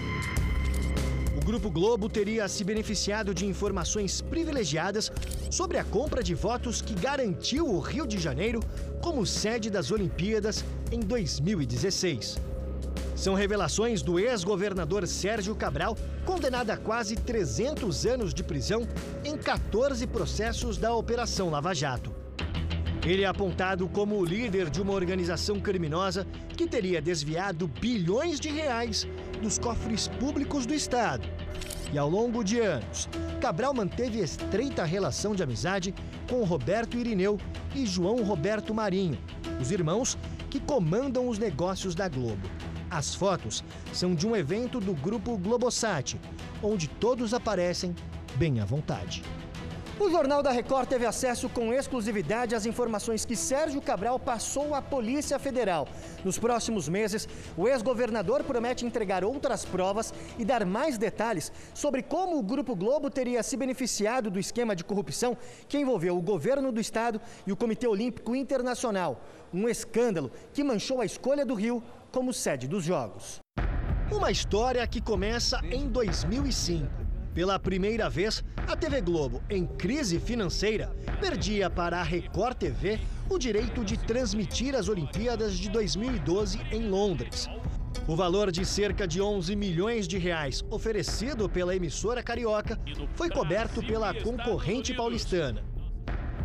[1.40, 5.12] Grupo Globo teria se beneficiado de informações privilegiadas
[5.50, 8.60] sobre a compra de votos que garantiu o Rio de Janeiro
[9.02, 12.38] como sede das Olimpíadas em 2016.
[13.14, 18.86] São revelações do ex-governador Sérgio Cabral, condenado a quase 300 anos de prisão
[19.24, 22.14] em 14 processos da Operação Lava Jato.
[23.04, 26.26] Ele é apontado como o líder de uma organização criminosa
[26.56, 29.06] que teria desviado bilhões de reais
[29.38, 31.28] dos cofres públicos do Estado.
[31.92, 33.08] E ao longo de anos,
[33.40, 35.94] Cabral manteve estreita relação de amizade
[36.28, 37.38] com Roberto Irineu
[37.74, 39.18] e João Roberto Marinho,
[39.60, 40.18] os irmãos
[40.50, 42.48] que comandam os negócios da Globo.
[42.90, 43.62] As fotos
[43.92, 46.18] são de um evento do grupo Globosat,
[46.62, 47.94] onde todos aparecem
[48.36, 49.22] bem à vontade.
[50.00, 54.80] O Jornal da Record teve acesso com exclusividade às informações que Sérgio Cabral passou à
[54.80, 55.88] Polícia Federal.
[56.24, 62.38] Nos próximos meses, o ex-governador promete entregar outras provas e dar mais detalhes sobre como
[62.38, 65.36] o Grupo Globo teria se beneficiado do esquema de corrupção
[65.66, 69.20] que envolveu o governo do estado e o Comitê Olímpico Internacional.
[69.52, 71.82] Um escândalo que manchou a escolha do Rio
[72.12, 73.40] como sede dos Jogos.
[74.12, 77.07] Uma história que começa em 2005.
[77.38, 82.98] Pela primeira vez, a TV Globo, em crise financeira, perdia para a Record TV
[83.30, 87.48] o direito de transmitir as Olimpíadas de 2012 em Londres.
[88.08, 92.76] O valor de cerca de 11 milhões de reais oferecido pela emissora carioca
[93.14, 95.62] foi coberto pela concorrente paulistana.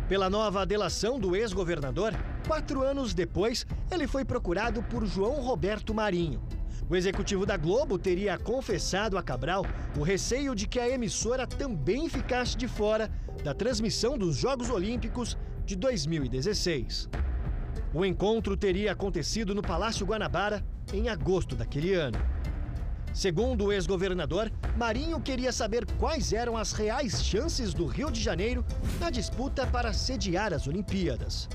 [0.08, 2.12] Pela nova delação do ex-governador,
[2.46, 6.40] quatro anos depois, ele foi procurado por João Roberto Marinho.
[6.88, 9.64] O executivo da Globo teria confessado a Cabral
[9.98, 13.10] o receio de que a emissora também ficasse de fora
[13.42, 17.08] da transmissão dos Jogos Olímpicos de 2016.
[17.92, 22.18] O encontro teria acontecido no Palácio Guanabara em agosto daquele ano.
[23.14, 28.64] Segundo o ex-governador, Marinho queria saber quais eram as reais chances do Rio de Janeiro
[28.98, 31.48] na disputa para sediar as Olimpíadas.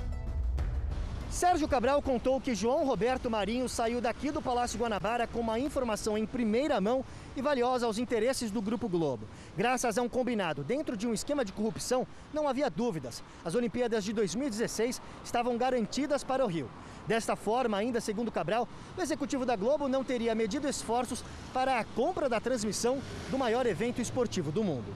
[1.30, 6.18] Sérgio Cabral contou que João Roberto Marinho saiu daqui do Palácio Guanabara com uma informação
[6.18, 7.06] em primeira mão
[7.36, 9.28] e valiosa aos interesses do Grupo Globo.
[9.56, 13.24] Graças a um combinado dentro de um esquema de corrupção, não havia dúvidas.
[13.46, 16.68] As Olimpíadas de 2016 estavam garantidas para o Rio.
[17.06, 18.68] Desta forma, ainda segundo Cabral,
[18.98, 21.24] o executivo da Globo não teria medido esforços
[21.54, 23.00] para a compra da transmissão
[23.30, 24.96] do maior evento esportivo do mundo.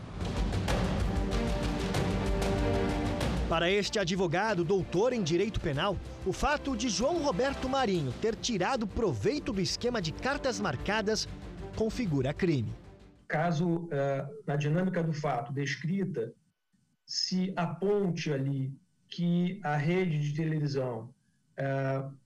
[3.54, 5.96] Para este advogado, doutor em direito penal,
[6.26, 11.30] o fato de João Roberto Marinho ter tirado proveito do esquema de cartas marcadas
[11.76, 12.74] configura crime.
[13.28, 13.88] Caso,
[14.48, 16.34] na dinâmica do fato descrita,
[17.06, 18.76] se aponte ali
[19.08, 21.14] que a rede de televisão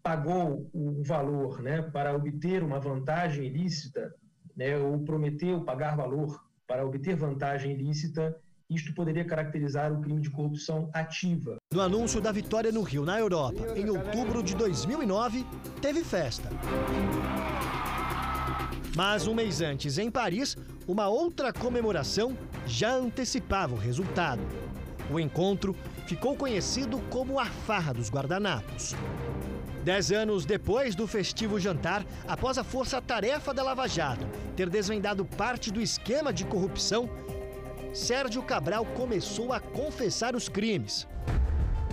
[0.02, 4.16] pagou o valor né, para obter uma vantagem ilícita,
[4.56, 8.34] né, ou prometeu pagar valor para obter vantagem ilícita,
[8.70, 11.57] isto poderia caracterizar o crime de corrupção ativa.
[11.74, 15.45] No anúncio da vitória no Rio, na Europa, em outubro de 2009,
[15.82, 16.49] teve festa.
[18.95, 20.57] Mas um mês antes, em Paris,
[20.88, 24.41] uma outra comemoração já antecipava o resultado.
[25.09, 28.95] O encontro ficou conhecido como a Farra dos Guardanapos.
[29.84, 35.72] Dez anos depois do festivo jantar, após a força-tarefa da Lava Jato ter desvendado parte
[35.72, 37.09] do esquema de corrupção,
[37.98, 41.08] Sérgio Cabral começou a confessar os crimes.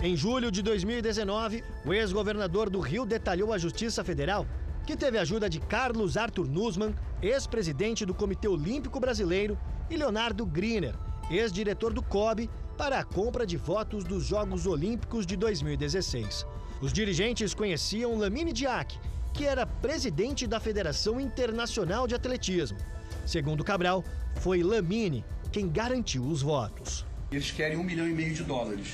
[0.03, 4.45] Em julho de 2019, o ex-governador do Rio detalhou à Justiça Federal
[4.85, 6.93] que teve ajuda de Carlos Arthur Nussmann,
[7.23, 9.57] ex-presidente do Comitê Olímpico Brasileiro,
[9.89, 10.93] e Leonardo Griner,
[11.31, 16.45] ex-diretor do COB, para a compra de votos dos Jogos Olímpicos de 2016.
[16.81, 18.99] Os dirigentes conheciam Lamine Diak,
[19.33, 22.77] que era presidente da Federação Internacional de Atletismo.
[23.25, 24.03] Segundo Cabral,
[24.35, 25.25] foi Lamine
[25.55, 27.05] quem garantiu os votos.
[27.31, 28.89] Eles querem um milhão e meio de dólares.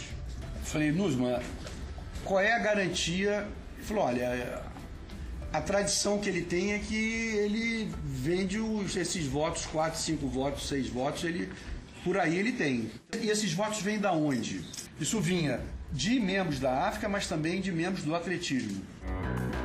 [0.63, 1.41] Falei, Nusman,
[2.23, 3.47] qual é a garantia?
[3.75, 4.61] Ele falou, olha,
[5.51, 10.67] a tradição que ele tem é que ele vende os, esses votos, quatro, cinco votos,
[10.67, 11.51] seis votos, ele
[12.03, 12.91] por aí ele tem.
[13.19, 14.63] E esses votos vêm da onde?
[14.99, 15.59] Isso vinha
[15.91, 18.81] de membros da África, mas também de membros do atletismo.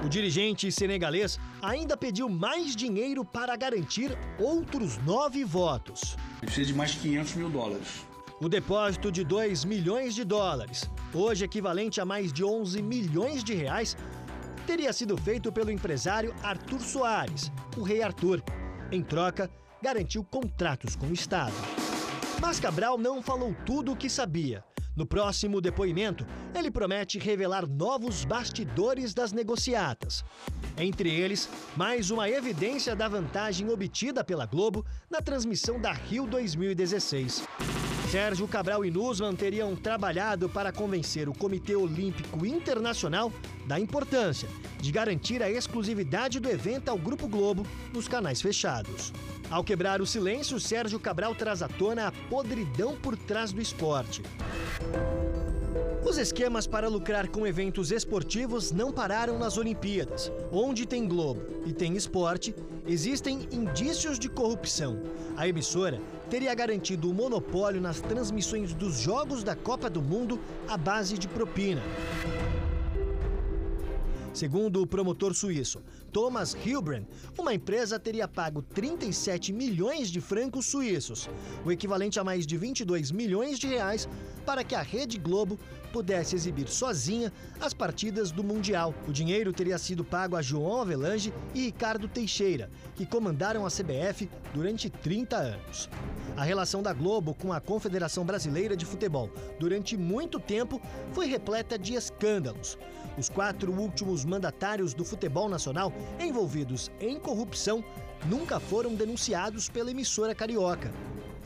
[0.05, 6.17] O dirigente senegalês ainda pediu mais dinheiro para garantir outros nove votos.
[6.41, 8.07] Precisa de mais 500 mil dólares.
[8.41, 13.55] O depósito de 2 milhões de dólares, hoje equivalente a mais de 11 milhões de
[13.55, 13.97] reais,
[14.67, 18.43] teria sido feito pelo empresário Arthur Soares, o rei Arthur.
[18.93, 19.51] Em troca,
[19.83, 21.55] garantiu contratos com o Estado.
[22.41, 24.63] Mas Cabral não falou tudo o que sabia.
[24.97, 30.25] No próximo depoimento, ele promete revelar novos bastidores das negociatas.
[30.79, 37.47] Entre eles, mais uma evidência da vantagem obtida pela Globo na transmissão da Rio 2016.
[38.17, 43.31] Sérgio Cabral e Nussmann teriam trabalhado para convencer o Comitê Olímpico Internacional
[43.67, 44.49] da importância
[44.81, 49.13] de garantir a exclusividade do evento ao Grupo Globo nos canais fechados.
[49.51, 54.23] Ao quebrar o silêncio, Sérgio Cabral traz à tona a podridão por trás do esporte.
[56.03, 60.33] Os esquemas para lucrar com eventos esportivos não pararam nas Olimpíadas.
[60.51, 62.55] Onde tem Globo e tem esporte,
[62.87, 65.03] existem indícios de corrupção.
[65.37, 70.77] A emissora teria garantido o monopólio nas transmissões dos Jogos da Copa do Mundo à
[70.77, 71.83] base de propina.
[74.37, 77.07] Segundo o promotor suíço Thomas Hilbren,
[77.39, 81.29] uma empresa teria pago 37 milhões de francos suíços,
[81.65, 84.07] o equivalente a mais de 22 milhões de reais,
[84.45, 85.59] para que a Rede Globo
[85.97, 88.93] pudesse exibir sozinha as partidas do Mundial.
[89.09, 94.29] O dinheiro teria sido pago a João Avelange e Ricardo Teixeira, que comandaram a CBF
[94.53, 95.89] durante 30 anos.
[96.37, 100.83] A relação da Globo com a Confederação Brasileira de Futebol durante muito tempo
[101.13, 102.77] foi repleta de escândalos.
[103.17, 105.91] Os quatro últimos mandatários do futebol nacional
[106.21, 107.83] envolvidos em corrupção
[108.27, 110.93] nunca foram denunciados pela emissora carioca.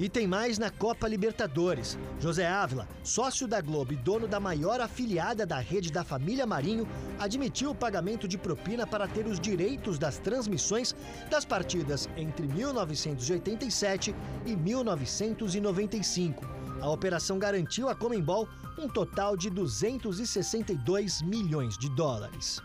[0.01, 1.99] E tem mais na Copa Libertadores.
[2.19, 6.89] José Ávila, sócio da Globo e dono da maior afiliada da rede da família Marinho,
[7.19, 10.97] admitiu o pagamento de propina para ter os direitos das transmissões
[11.31, 14.15] das partidas entre 1987
[14.47, 16.49] e 1995.
[16.81, 18.49] A operação garantiu à Comembol
[18.79, 22.59] um total de 262 milhões de dólares.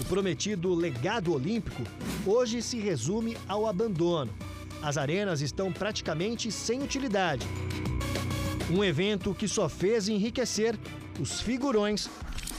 [0.00, 1.84] O prometido legado olímpico
[2.26, 4.49] hoje se resume ao abandono.
[4.82, 7.46] As arenas estão praticamente sem utilidade.
[8.70, 10.78] Um evento que só fez enriquecer
[11.20, 12.08] os figurões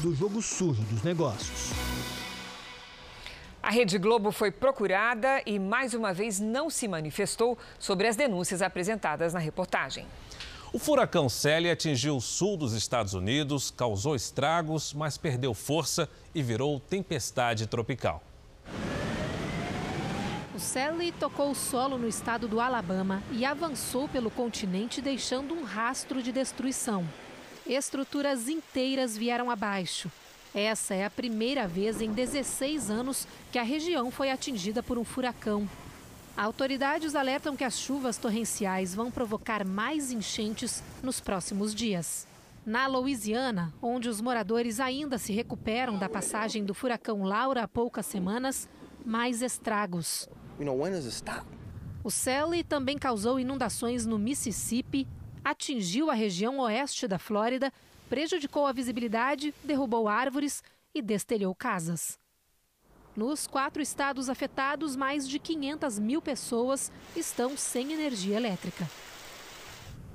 [0.01, 1.71] do jogo sujo dos negócios.
[3.61, 8.61] A Rede Globo foi procurada e mais uma vez não se manifestou sobre as denúncias
[8.61, 10.05] apresentadas na reportagem.
[10.73, 16.41] O furacão Célia atingiu o sul dos Estados Unidos, causou estragos, mas perdeu força e
[16.41, 18.23] virou tempestade tropical.
[20.61, 26.21] Sally tocou o solo no estado do Alabama e avançou pelo continente, deixando um rastro
[26.21, 27.03] de destruição.
[27.65, 30.09] Estruturas inteiras vieram abaixo.
[30.53, 35.03] Essa é a primeira vez em 16 anos que a região foi atingida por um
[35.03, 35.67] furacão.
[36.37, 42.27] Autoridades alertam que as chuvas torrenciais vão provocar mais enchentes nos próximos dias.
[42.63, 48.05] Na Louisiana, onde os moradores ainda se recuperam da passagem do furacão Laura há poucas
[48.05, 48.69] semanas,
[49.03, 50.29] mais estragos.
[52.03, 55.07] O Sally também causou inundações no Mississippi,
[55.43, 57.71] atingiu a região oeste da Flórida,
[58.09, 62.19] prejudicou a visibilidade, derrubou árvores e destelhou casas.
[63.15, 68.87] Nos quatro estados afetados, mais de 500 mil pessoas estão sem energia elétrica.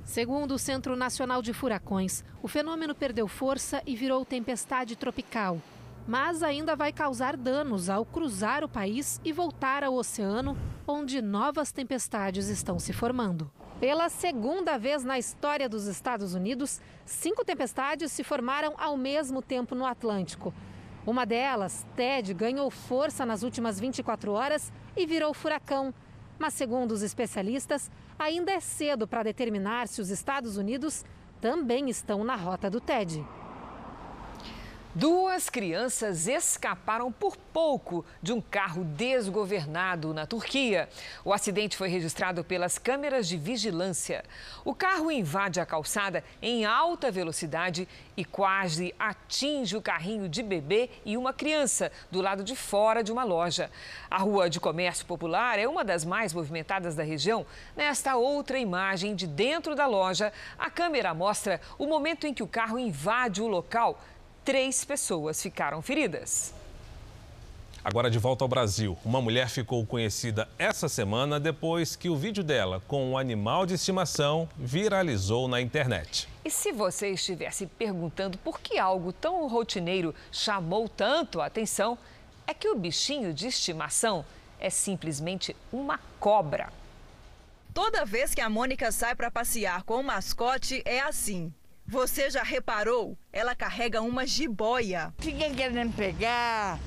[0.05, 5.61] Segundo o Centro Nacional de Furacões, o fenômeno perdeu força e virou tempestade tropical,
[6.07, 11.73] mas ainda vai causar danos ao cruzar o país e voltar ao oceano, onde novas
[11.73, 13.51] tempestades estão se formando.
[13.81, 19.75] Pela segunda vez na história dos Estados Unidos, cinco tempestades se formaram ao mesmo tempo
[19.75, 20.55] no Atlântico.
[21.07, 25.93] Uma delas, Ted, ganhou força nas últimas 24 horas e virou furacão.
[26.39, 31.05] Mas, segundo os especialistas, ainda é cedo para determinar se os Estados Unidos
[31.41, 33.25] também estão na rota do Ted.
[34.99, 40.89] Duas crianças escaparam por pouco de um carro desgovernado na Turquia.
[41.23, 44.25] O acidente foi registrado pelas câmeras de vigilância.
[44.65, 47.87] O carro invade a calçada em alta velocidade
[48.17, 53.13] e quase atinge o carrinho de bebê e uma criança do lado de fora de
[53.13, 53.71] uma loja.
[54.11, 57.45] A rua de comércio popular é uma das mais movimentadas da região.
[57.77, 62.49] Nesta outra imagem de dentro da loja, a câmera mostra o momento em que o
[62.49, 64.01] carro invade o local
[64.47, 66.55] três pessoas ficaram feridas.
[67.83, 68.97] Agora de volta ao Brasil.
[69.05, 73.75] Uma mulher ficou conhecida essa semana depois que o vídeo dela com um animal de
[73.75, 76.29] estimação viralizou na internet.
[76.45, 81.99] E se você estiver se perguntando por que algo tão rotineiro chamou tanto a atenção,
[82.47, 84.25] é que o bichinho de estimação
[84.61, 86.73] é simplesmente uma cobra.
[87.75, 91.53] Toda vez que a Mônica sai para passear com o mascote, é assim.
[91.89, 93.17] Você já reparou?
[93.33, 95.15] Ela carrega uma jiboia.
[95.19, 96.81] Fiquem querendo pegar,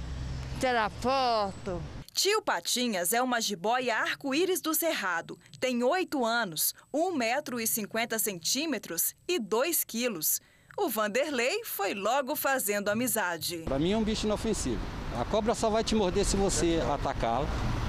[0.60, 1.82] tirar foto.
[2.14, 5.40] Tio Patinhas é uma jiboia arco-íris do Cerrado.
[5.58, 10.42] Tem 8 anos, 1 metro e 50 centímetros e 2 quilos.
[10.78, 13.60] O Vanderlei foi logo fazendo amizade.
[13.60, 14.82] Para mim é um bicho inofensivo.
[15.18, 17.48] A cobra só vai te morder se você atacá-la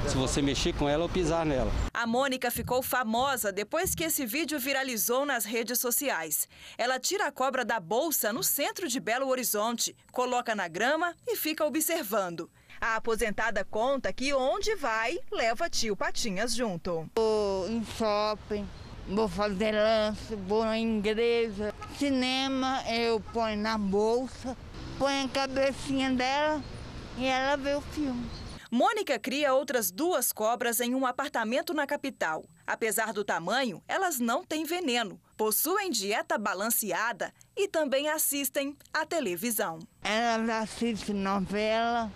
[0.08, 1.70] se você mexer com ela ou pisar nela.
[1.92, 6.48] A Mônica ficou famosa depois que esse vídeo viralizou nas redes sociais.
[6.76, 11.36] Ela tira a cobra da bolsa no centro de Belo Horizonte, coloca na grama e
[11.36, 12.50] fica observando.
[12.80, 17.08] A aposentada conta que onde vai, leva tio Patinhas junto.
[17.14, 18.66] Vou em shopping,
[19.06, 21.74] vou fazer lanche, vou na igreja.
[21.98, 24.56] Cinema, eu ponho na bolsa,
[24.98, 26.62] ponho a cabecinha dela
[27.18, 28.26] e ela vê o filme.
[28.70, 32.44] Mônica cria outras duas cobras em um apartamento na capital.
[32.64, 39.80] Apesar do tamanho, elas não têm veneno, possuem dieta balanceada e também assistem à televisão.
[40.04, 42.12] Elas assistem novela,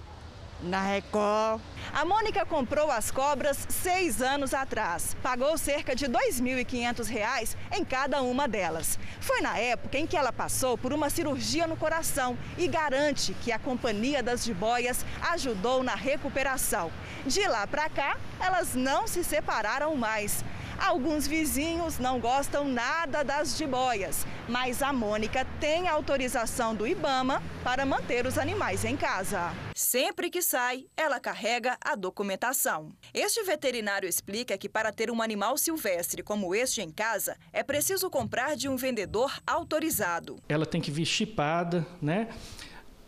[0.65, 1.61] na Record.
[1.93, 5.17] A Mônica comprou as cobras seis anos atrás.
[5.23, 8.99] Pagou cerca de R$ 2.500 em cada uma delas.
[9.21, 13.53] Foi na época em que ela passou por uma cirurgia no coração e garante que
[13.53, 16.91] a Companhia das Jiboias ajudou na recuperação.
[17.27, 20.45] De lá para cá, elas não se separaram mais.
[20.87, 27.87] Alguns vizinhos não gostam nada das jiboias, mas a Mônica tem autorização do Ibama para
[27.87, 29.55] manter os animais em casa.
[29.75, 32.93] Sempre que sai, ela carrega a documentação.
[33.15, 38.11] Este veterinário explica que para ter um animal silvestre como este em casa, é preciso
[38.11, 40.37] comprar de um vendedor autorizado.
[40.51, 42.29] Ela tem que vir chipada, né?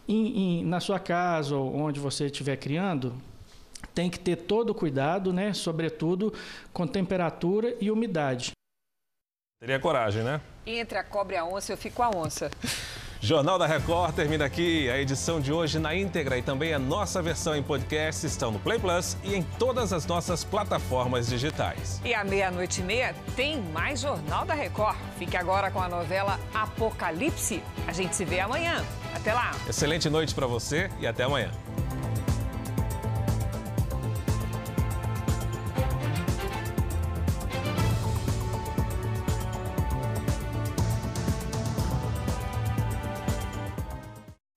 [0.09, 3.20] Em, em, na sua casa ou onde você estiver criando,
[3.97, 5.55] tem que ter todo o cuidado, né?
[5.55, 6.31] Sobretudo
[6.71, 8.51] com temperatura e umidade.
[9.59, 10.39] Teria coragem, né?
[10.67, 12.51] Entre a cobra e a onça, eu fico a onça.
[13.23, 14.91] Jornal da Record termina aqui.
[14.91, 18.59] A edição de hoje na íntegra e também a nossa versão em podcast estão no
[18.59, 21.99] Play Plus e em todas as nossas plataformas digitais.
[22.05, 24.99] E à meia-noite e meia tem mais Jornal da Record.
[25.19, 27.63] Fique agora com a novela Apocalipse.
[27.87, 28.85] A gente se vê amanhã.
[29.15, 29.53] Até lá.
[29.67, 31.51] Excelente noite para você e até amanhã.